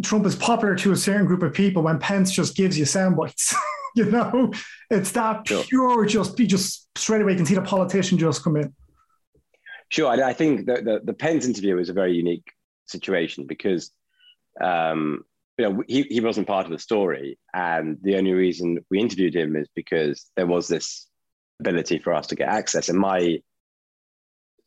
Trump 0.02 0.26
is 0.26 0.36
popular 0.36 0.74
to 0.76 0.92
a 0.92 0.96
certain 0.96 1.26
group 1.26 1.42
of 1.42 1.54
people 1.54 1.82
when 1.82 1.98
Pence 1.98 2.30
just 2.30 2.56
gives 2.56 2.78
you 2.78 2.84
sound 2.84 3.16
bites. 3.16 3.54
you 3.96 4.04
know, 4.04 4.52
it's 4.90 5.12
that 5.12 5.46
pure. 5.46 5.64
Sure. 5.64 6.04
Just 6.04 6.38
you 6.38 6.46
just 6.46 6.88
straight 6.98 7.22
away 7.22 7.32
you 7.32 7.38
can 7.38 7.46
see 7.46 7.54
the 7.54 7.62
politician 7.62 8.18
just 8.18 8.44
come 8.44 8.56
in. 8.56 8.74
Sure, 9.88 10.08
I, 10.08 10.30
I 10.30 10.32
think 10.34 10.66
the, 10.66 10.74
the 10.74 11.00
the 11.04 11.12
Pence 11.14 11.46
interview 11.46 11.78
is 11.78 11.88
a 11.88 11.94
very 11.94 12.14
unique 12.14 12.52
situation 12.86 13.46
because 13.46 13.90
um, 14.60 15.24
you 15.62 15.68
know 15.68 15.83
he, 15.87 16.03
he 16.03 16.20
wasn't 16.20 16.48
part 16.48 16.66
of 16.66 16.72
the 16.72 16.79
story, 16.79 17.38
and 17.55 17.96
the 18.03 18.16
only 18.16 18.33
reason 18.33 18.85
we 18.90 18.98
interviewed 18.98 19.37
him 19.37 19.55
is 19.55 19.68
because 19.77 20.29
there 20.37 20.46
was 20.46 20.66
this 20.66 21.07
ability 21.61 21.98
for 22.01 22.12
us 22.12 22.27
to 22.29 22.35
get 22.35 22.48
access. 22.48 22.88
And 22.88 22.98
my 22.98 23.40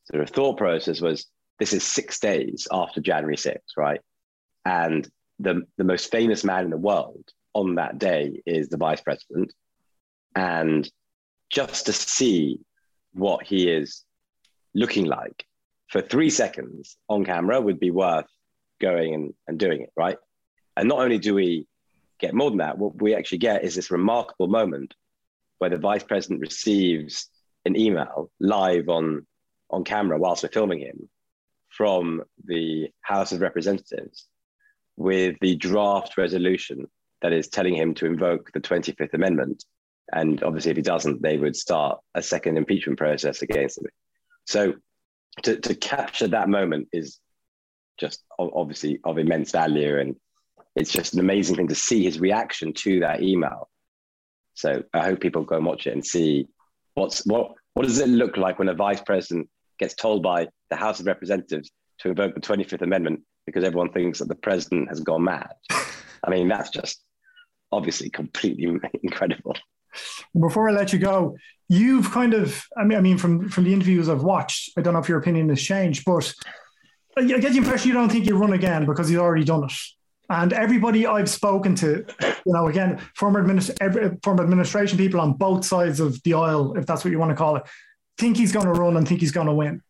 sort 0.09 0.23
of 0.23 0.29
thought 0.29 0.57
process 0.57 1.01
was 1.01 1.25
this 1.59 1.73
is 1.73 1.83
six 1.83 2.19
days 2.19 2.67
after 2.71 3.01
January 3.01 3.35
6th, 3.35 3.75
right? 3.75 3.99
And 4.63 5.07
the, 5.39 5.63
the 5.77 5.83
most 5.83 6.11
famous 6.11 6.45
man 6.45 6.63
in 6.63 6.69
the 6.69 6.77
world 6.77 7.25
on 7.53 7.75
that 7.75 7.99
day 7.99 8.41
is 8.45 8.69
the 8.69 8.77
vice 8.77 9.01
president. 9.01 9.51
And 10.33 10.89
just 11.49 11.87
to 11.87 11.93
see 11.93 12.59
what 13.13 13.45
he 13.45 13.69
is 13.69 14.03
looking 14.73 15.05
like 15.05 15.45
for 15.89 16.01
three 16.01 16.29
seconds 16.29 16.97
on 17.09 17.25
camera 17.25 17.59
would 17.59 17.79
be 17.79 17.91
worth 17.91 18.27
going 18.79 19.13
and, 19.13 19.33
and 19.47 19.59
doing 19.59 19.81
it, 19.81 19.91
right? 19.97 20.17
And 20.77 20.89
not 20.89 20.99
only 20.99 21.17
do 21.17 21.33
we 21.33 21.67
get 22.19 22.33
more 22.33 22.49
than 22.49 22.59
that, 22.59 22.77
what 22.77 23.01
we 23.01 23.15
actually 23.15 23.39
get 23.39 23.63
is 23.63 23.75
this 23.75 23.91
remarkable 23.91 24.47
moment 24.47 24.93
where 25.57 25.69
the 25.69 25.77
vice 25.77 26.03
president 26.03 26.41
receives 26.41 27.29
an 27.65 27.75
email 27.75 28.29
live 28.39 28.89
on, 28.89 29.25
on 29.69 29.83
camera 29.83 30.17
whilst 30.17 30.43
we're 30.43 30.49
filming 30.49 30.79
him 30.79 31.09
from 31.69 32.23
the 32.45 32.89
House 33.01 33.31
of 33.31 33.41
Representatives 33.41 34.27
with 34.97 35.35
the 35.41 35.55
draft 35.55 36.17
resolution 36.17 36.85
that 37.21 37.33
is 37.33 37.47
telling 37.47 37.75
him 37.75 37.93
to 37.95 38.05
invoke 38.05 38.51
the 38.53 38.61
25th 38.61 39.13
Amendment. 39.13 39.63
And 40.13 40.43
obviously, 40.43 40.71
if 40.71 40.77
he 40.77 40.83
doesn't, 40.83 41.21
they 41.21 41.37
would 41.37 41.55
start 41.55 41.99
a 42.13 42.21
second 42.21 42.57
impeachment 42.57 42.99
process 42.99 43.41
against 43.41 43.79
him. 43.79 43.85
So 44.45 44.75
to, 45.43 45.57
to 45.59 45.75
capture 45.75 46.27
that 46.27 46.49
moment 46.49 46.89
is 46.93 47.19
just 47.97 48.23
obviously 48.37 48.99
of 49.03 49.17
immense 49.17 49.51
value. 49.51 49.99
And 49.99 50.15
it's 50.75 50.91
just 50.91 51.13
an 51.13 51.19
amazing 51.19 51.55
thing 51.55 51.67
to 51.69 51.75
see 51.75 52.03
his 52.03 52.19
reaction 52.19 52.73
to 52.73 52.99
that 53.01 53.21
email. 53.21 53.69
So 54.55 54.83
I 54.93 55.05
hope 55.05 55.19
people 55.19 55.43
go 55.43 55.57
and 55.57 55.65
watch 55.65 55.87
it 55.87 55.93
and 55.93 56.05
see 56.05 56.47
what's 56.93 57.25
what 57.25 57.51
what 57.73 57.85
does 57.85 57.99
it 57.99 58.07
look 58.07 58.37
like 58.37 58.57
when 58.57 58.69
a 58.69 58.73
vice 58.73 59.01
president 59.01 59.49
gets 59.79 59.95
told 59.95 60.23
by 60.23 60.47
the 60.69 60.75
House 60.75 60.99
of 60.99 61.05
Representatives 61.05 61.71
to 61.99 62.09
invoke 62.09 62.33
the 62.33 62.41
25th 62.41 62.81
Amendment 62.81 63.21
because 63.45 63.63
everyone 63.63 63.91
thinks 63.91 64.19
that 64.19 64.27
the 64.27 64.35
president 64.35 64.89
has 64.89 65.01
gone 65.01 65.23
mad. 65.23 65.51
I 66.23 66.29
mean, 66.29 66.47
that's 66.47 66.69
just 66.69 67.03
obviously 67.71 68.09
completely 68.09 68.79
incredible. 69.03 69.55
Before 70.37 70.69
I 70.69 70.73
let 70.73 70.93
you 70.93 70.99
go, 70.99 71.37
you've 71.69 72.11
kind 72.11 72.33
of, 72.33 72.63
I 72.77 72.83
mean, 72.83 72.97
I 72.97 73.01
mean, 73.01 73.17
from 73.17 73.49
from 73.49 73.63
the 73.63 73.73
interviews 73.73 74.09
I've 74.09 74.23
watched, 74.23 74.71
I 74.77 74.81
don't 74.81 74.93
know 74.93 74.99
if 74.99 75.09
your 75.09 75.19
opinion 75.19 75.49
has 75.49 75.61
changed, 75.61 76.03
but 76.05 76.33
I 77.17 77.23
get 77.23 77.51
the 77.51 77.57
impression 77.57 77.89
you 77.89 77.93
don't 77.93 78.11
think 78.11 78.25
you 78.25 78.37
run 78.37 78.53
again 78.53 78.85
because 78.85 79.09
you've 79.09 79.21
already 79.21 79.45
done 79.45 79.63
it. 79.63 79.73
And 80.29 80.53
everybody 80.53 81.05
I've 81.05 81.29
spoken 81.29 81.75
to, 81.75 82.05
you 82.21 82.53
know, 82.53 82.67
again, 82.67 82.99
former, 83.15 83.43
administ- 83.43 83.77
every, 83.79 84.17
former 84.23 84.43
administration 84.43 84.97
people 84.97 85.19
on 85.19 85.33
both 85.33 85.65
sides 85.65 85.99
of 85.99 86.21
the 86.23 86.33
aisle, 86.33 86.75
if 86.77 86.85
that's 86.85 87.03
what 87.03 87.11
you 87.11 87.19
want 87.19 87.29
to 87.29 87.35
call 87.35 87.57
it, 87.57 87.63
think 88.17 88.37
he's 88.37 88.51
going 88.51 88.65
to 88.65 88.71
run 88.71 88.97
and 88.97 89.07
think 89.07 89.19
he's 89.19 89.31
going 89.31 89.47
to 89.47 89.53
win. 89.53 89.81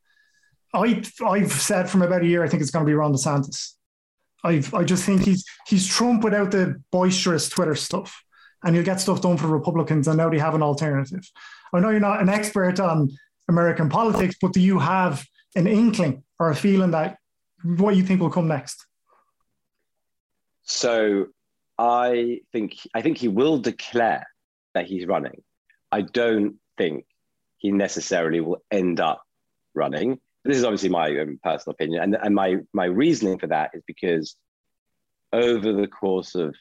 I, 0.74 1.04
I've 1.26 1.54
said 1.54 1.90
from 1.90 2.02
about 2.02 2.24
a 2.24 2.28
year, 2.28 2.44
I 2.44 2.50
think 2.50 2.62
it's 2.62 2.72
going 2.72 2.86
to 2.86 2.90
be 2.90 2.94
Ron 2.94 3.14
DeSantis. 3.14 3.76
I 4.44 4.62
I 4.74 4.84
just 4.84 5.04
think 5.04 5.24
he's 5.24 5.44
he's 5.68 5.88
Trump 5.88 6.24
without 6.24 6.52
the 6.52 6.82
boisterous 6.92 7.50
Twitter 7.50 7.76
stuff, 7.76 8.24
and 8.64 8.76
he'll 8.76 8.86
get 8.86 9.02
stuff 9.02 9.22
done 9.22 9.38
for 9.38 9.48
Republicans, 9.48 10.08
and 10.08 10.18
now 10.18 10.30
they 10.30 10.38
have 10.38 10.54
an 10.54 10.62
alternative. 10.62 11.28
I 11.74 11.80
know 11.80 11.90
you're 11.90 12.00
not 12.00 12.22
an 12.22 12.30
expert 12.30 12.80
on 12.80 13.10
American 13.48 13.90
politics, 13.90 14.36
but 14.40 14.54
do 14.54 14.62
you 14.62 14.80
have 14.80 15.26
an 15.56 15.68
inkling 15.68 16.24
or 16.40 16.50
a 16.50 16.56
feeling 16.56 16.92
that 16.92 17.18
what 17.64 17.96
you 17.96 18.04
think 18.04 18.22
will 18.22 18.30
come 18.30 18.48
next? 18.48 18.85
So 20.66 21.28
I 21.78 22.42
think 22.52 22.76
I 22.94 23.02
think 23.02 23.18
he 23.18 23.28
will 23.28 23.60
declare 23.60 24.28
that 24.74 24.88
he's 24.88 25.06
running. 25.06 25.42
I 25.92 26.02
don't 26.02 26.56
think 26.78 27.06
he 27.58 27.72
necessarily 27.72 28.42
will 28.42 28.62
end 28.70 29.00
up 29.00 29.22
running. 29.74 30.20
This 30.44 30.58
is 30.58 30.64
obviously 30.64 30.90
my 30.90 31.10
own 31.18 31.40
personal 31.44 31.74
opinion, 31.74 32.04
and, 32.04 32.18
and 32.22 32.36
my 32.36 32.58
my 32.74 32.86
reasoning 32.86 33.40
for 33.40 33.48
that 33.48 33.72
is 33.74 33.84
because 33.88 34.36
over 35.34 35.74
the 35.74 35.88
course 35.88 36.36
of 36.36 36.56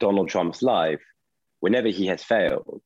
Donald 0.00 0.28
Trump's 0.28 0.62
life, 0.62 1.02
whenever 1.60 1.88
he 1.88 2.06
has 2.06 2.22
failed, 2.22 2.82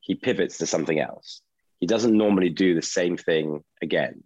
he 0.00 0.14
pivots 0.14 0.58
to 0.58 0.66
something 0.66 0.98
else. 0.98 1.40
He 1.80 1.86
doesn't 1.86 2.16
normally 2.16 2.50
do 2.50 2.74
the 2.74 2.82
same 2.82 3.16
thing 3.16 3.62
again. 3.82 4.24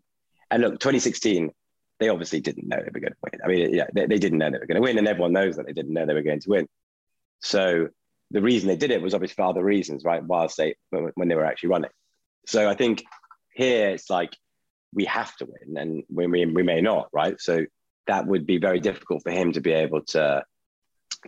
And 0.50 0.62
look, 0.62 0.80
2016, 0.80 1.50
they 1.98 2.08
obviously 2.08 2.40
didn't 2.40 2.68
know 2.68 2.76
they 2.76 2.90
were 2.92 3.00
going 3.00 3.12
to 3.12 3.18
win. 3.22 3.40
I 3.44 3.48
mean, 3.48 3.74
yeah, 3.74 3.86
they, 3.92 4.06
they 4.06 4.18
didn't 4.18 4.38
know 4.38 4.50
they 4.50 4.58
were 4.58 4.66
going 4.66 4.76
to 4.76 4.82
win, 4.82 4.98
and 4.98 5.08
everyone 5.08 5.32
knows 5.32 5.56
that 5.56 5.66
they 5.66 5.72
didn't 5.72 5.92
know 5.92 6.06
they 6.06 6.14
were 6.14 6.22
going 6.22 6.40
to 6.40 6.50
win. 6.50 6.68
So 7.40 7.88
the 8.30 8.42
reason 8.42 8.68
they 8.68 8.76
did 8.76 8.90
it 8.90 9.02
was 9.02 9.14
obviously 9.14 9.34
for 9.34 9.48
other 9.48 9.64
reasons, 9.64 10.04
right? 10.04 10.22
Whilst 10.22 10.56
they 10.56 10.74
when 10.90 11.28
they 11.28 11.34
were 11.34 11.44
actually 11.44 11.70
running. 11.70 11.90
So 12.46 12.68
I 12.68 12.74
think 12.74 13.04
here 13.54 13.90
it's 13.90 14.10
like 14.10 14.36
we 14.94 15.04
have 15.06 15.34
to 15.36 15.46
win, 15.46 15.76
and 15.76 16.02
we, 16.08 16.26
we, 16.26 16.46
we 16.46 16.62
may 16.62 16.80
not, 16.80 17.08
right? 17.12 17.40
So 17.40 17.64
that 18.06 18.26
would 18.26 18.46
be 18.46 18.58
very 18.58 18.80
difficult 18.80 19.22
for 19.22 19.30
him 19.30 19.52
to 19.52 19.60
be 19.60 19.72
able 19.72 20.02
to 20.02 20.44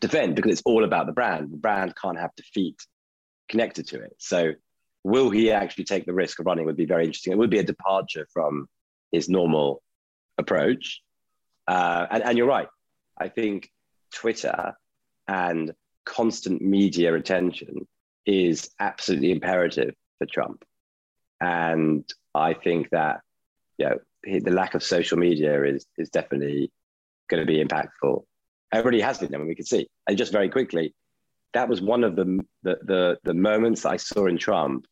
defend 0.01 0.37
because 0.37 0.53
it's 0.53 0.63
all 0.65 0.85
about 0.85 1.07
the 1.07 1.13
brand. 1.13 1.53
The 1.53 1.57
brand 1.57 1.95
can't 2.01 2.19
have 2.19 2.35
defeat 2.37 2.77
connected 3.49 3.87
to 3.89 4.01
it. 4.01 4.15
So 4.19 4.53
will 5.05 5.31
he 5.31 5.51
actually 5.51 5.85
take 5.85 6.07
the 6.07 6.15
risk 6.15 6.39
of 6.39 6.47
running 6.47 6.67
would 6.67 6.77
be 6.77 6.87
very 6.87 7.05
interesting. 7.05 7.33
It 7.33 7.39
would 7.39 7.51
be 7.51 7.59
a 7.59 7.65
departure 7.65 8.27
from 8.33 8.69
his 9.13 9.29
normal 9.29 9.83
approach. 10.41 11.01
Uh, 11.69 12.07
and, 12.11 12.23
and 12.25 12.39
you're 12.39 12.49
right. 12.49 12.69
I 13.19 13.29
think 13.29 13.71
Twitter 14.13 14.75
and 15.29 15.73
constant 16.05 16.61
media 16.61 17.15
attention 17.15 17.87
is 18.27 18.71
absolutely 18.81 19.31
imperative 19.31 19.95
for 20.19 20.27
Trump. 20.27 20.65
And 21.41 22.05
I 22.35 22.55
think 22.55 22.91
that 22.91 23.21
you 23.79 23.89
know, 23.89 23.99
the 24.25 24.51
lack 24.51 24.75
of 24.75 24.83
social 24.83 25.19
media 25.19 25.63
is, 25.65 25.87
is 25.97 26.11
definitely 26.11 26.71
going 27.29 27.41
to 27.41 27.47
be 27.47 27.63
impactful. 27.63 28.25
It 28.73 28.77
already 28.77 29.01
has 29.01 29.19
been, 29.19 29.35
I 29.35 29.39
mean, 29.39 29.49
we 29.49 29.55
can 29.55 29.65
see. 29.65 29.89
And 30.07 30.19
just 30.19 30.33
very 30.33 30.49
quickly, 30.49 30.95
that 31.55 31.69
was 31.69 31.81
one 31.81 32.05
of 32.05 32.17
the, 32.17 32.41
the, 32.63 32.79
the, 32.83 33.19
the 33.25 33.35
moments 33.35 33.85
I 33.85 33.97
saw 33.97 34.27
in 34.27 34.39
Trump 34.39 34.87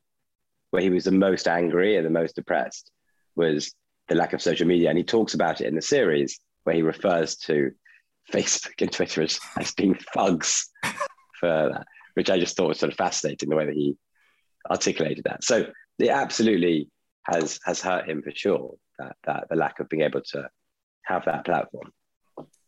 where 0.71 0.83
he 0.83 0.91
was 0.91 1.05
the 1.05 1.13
most 1.13 1.49
angry 1.49 1.97
and 1.97 2.05
the 2.05 2.11
most 2.11 2.35
depressed 2.35 2.91
was 3.37 3.75
the 4.09 4.15
lack 4.15 4.33
of 4.33 4.43
social 4.43 4.67
media. 4.67 4.89
And 4.89 4.99
he 4.99 5.05
talks 5.05 5.35
about 5.35 5.61
it 5.61 5.67
in 5.67 5.75
the 5.75 5.83
series 5.83 6.41
where 6.65 6.75
he 6.75 6.83
refers 6.83 7.37
to 7.37 7.73
Facebook 8.33 8.81
and 8.81 8.93
Twitter 8.93 9.23
as, 9.23 9.39
as 9.59 9.73
being 9.73 9.99
thugs 10.15 10.69
for 11.41 11.71
that, 11.73 11.87
which 12.15 12.31
I 12.31 12.39
just 12.39 12.57
thought 12.57 12.69
was 12.69 12.79
sort 12.79 12.93
of 12.93 12.99
fascinating 12.99 13.49
the 13.49 13.57
way 13.57 13.67
that 13.67 13.75
he 13.75 13.97
articulated 14.71 15.25
that. 15.25 15.45
So 15.45 15.67
it 15.99 16.09
absolutely 16.09 16.91
has 17.25 17.59
has 17.65 17.81
hurt 17.81 18.09
him 18.09 18.23
for 18.23 18.31
sure, 18.35 18.75
that, 18.99 19.17
that 19.25 19.49
the 19.49 19.57
lack 19.57 19.81
of 19.81 19.89
being 19.89 20.03
able 20.03 20.23
to 20.33 20.49
have 21.03 21.25
that 21.25 21.45
platform. 21.45 21.93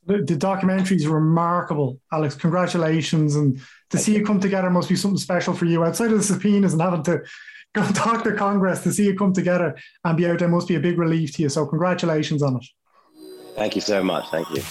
The, 0.06 0.22
the 0.22 0.36
documentary 0.36 0.96
is 0.96 1.06
remarkable, 1.06 2.00
Alex. 2.12 2.34
Congratulations. 2.34 3.36
And 3.36 3.60
to 3.90 3.98
see 3.98 4.14
you. 4.14 4.24
come 4.24 4.40
together 4.40 4.70
must 4.70 4.88
be 4.88 4.96
something 4.96 5.18
special 5.18 5.54
for 5.54 5.66
you 5.66 5.84
outside 5.84 6.10
of 6.10 6.18
the 6.18 6.24
subpoenas 6.24 6.72
and 6.72 6.82
having 6.82 7.02
to 7.04 7.22
go 7.74 7.86
talk 7.92 8.24
to 8.24 8.34
Congress 8.34 8.82
to 8.82 8.92
see 8.92 9.06
you 9.06 9.16
come 9.16 9.32
together 9.32 9.76
and 10.04 10.16
be 10.16 10.26
out 10.26 10.38
there 10.38 10.48
must 10.48 10.68
be 10.68 10.76
a 10.76 10.80
big 10.80 10.98
relief 10.98 11.34
to 11.36 11.42
you. 11.42 11.48
So, 11.48 11.66
congratulations 11.66 12.42
on 12.42 12.56
it. 12.56 12.66
Thank 13.56 13.74
you 13.74 13.80
so 13.80 14.02
much. 14.02 14.28
Thank 14.30 14.50
you. 14.50 14.62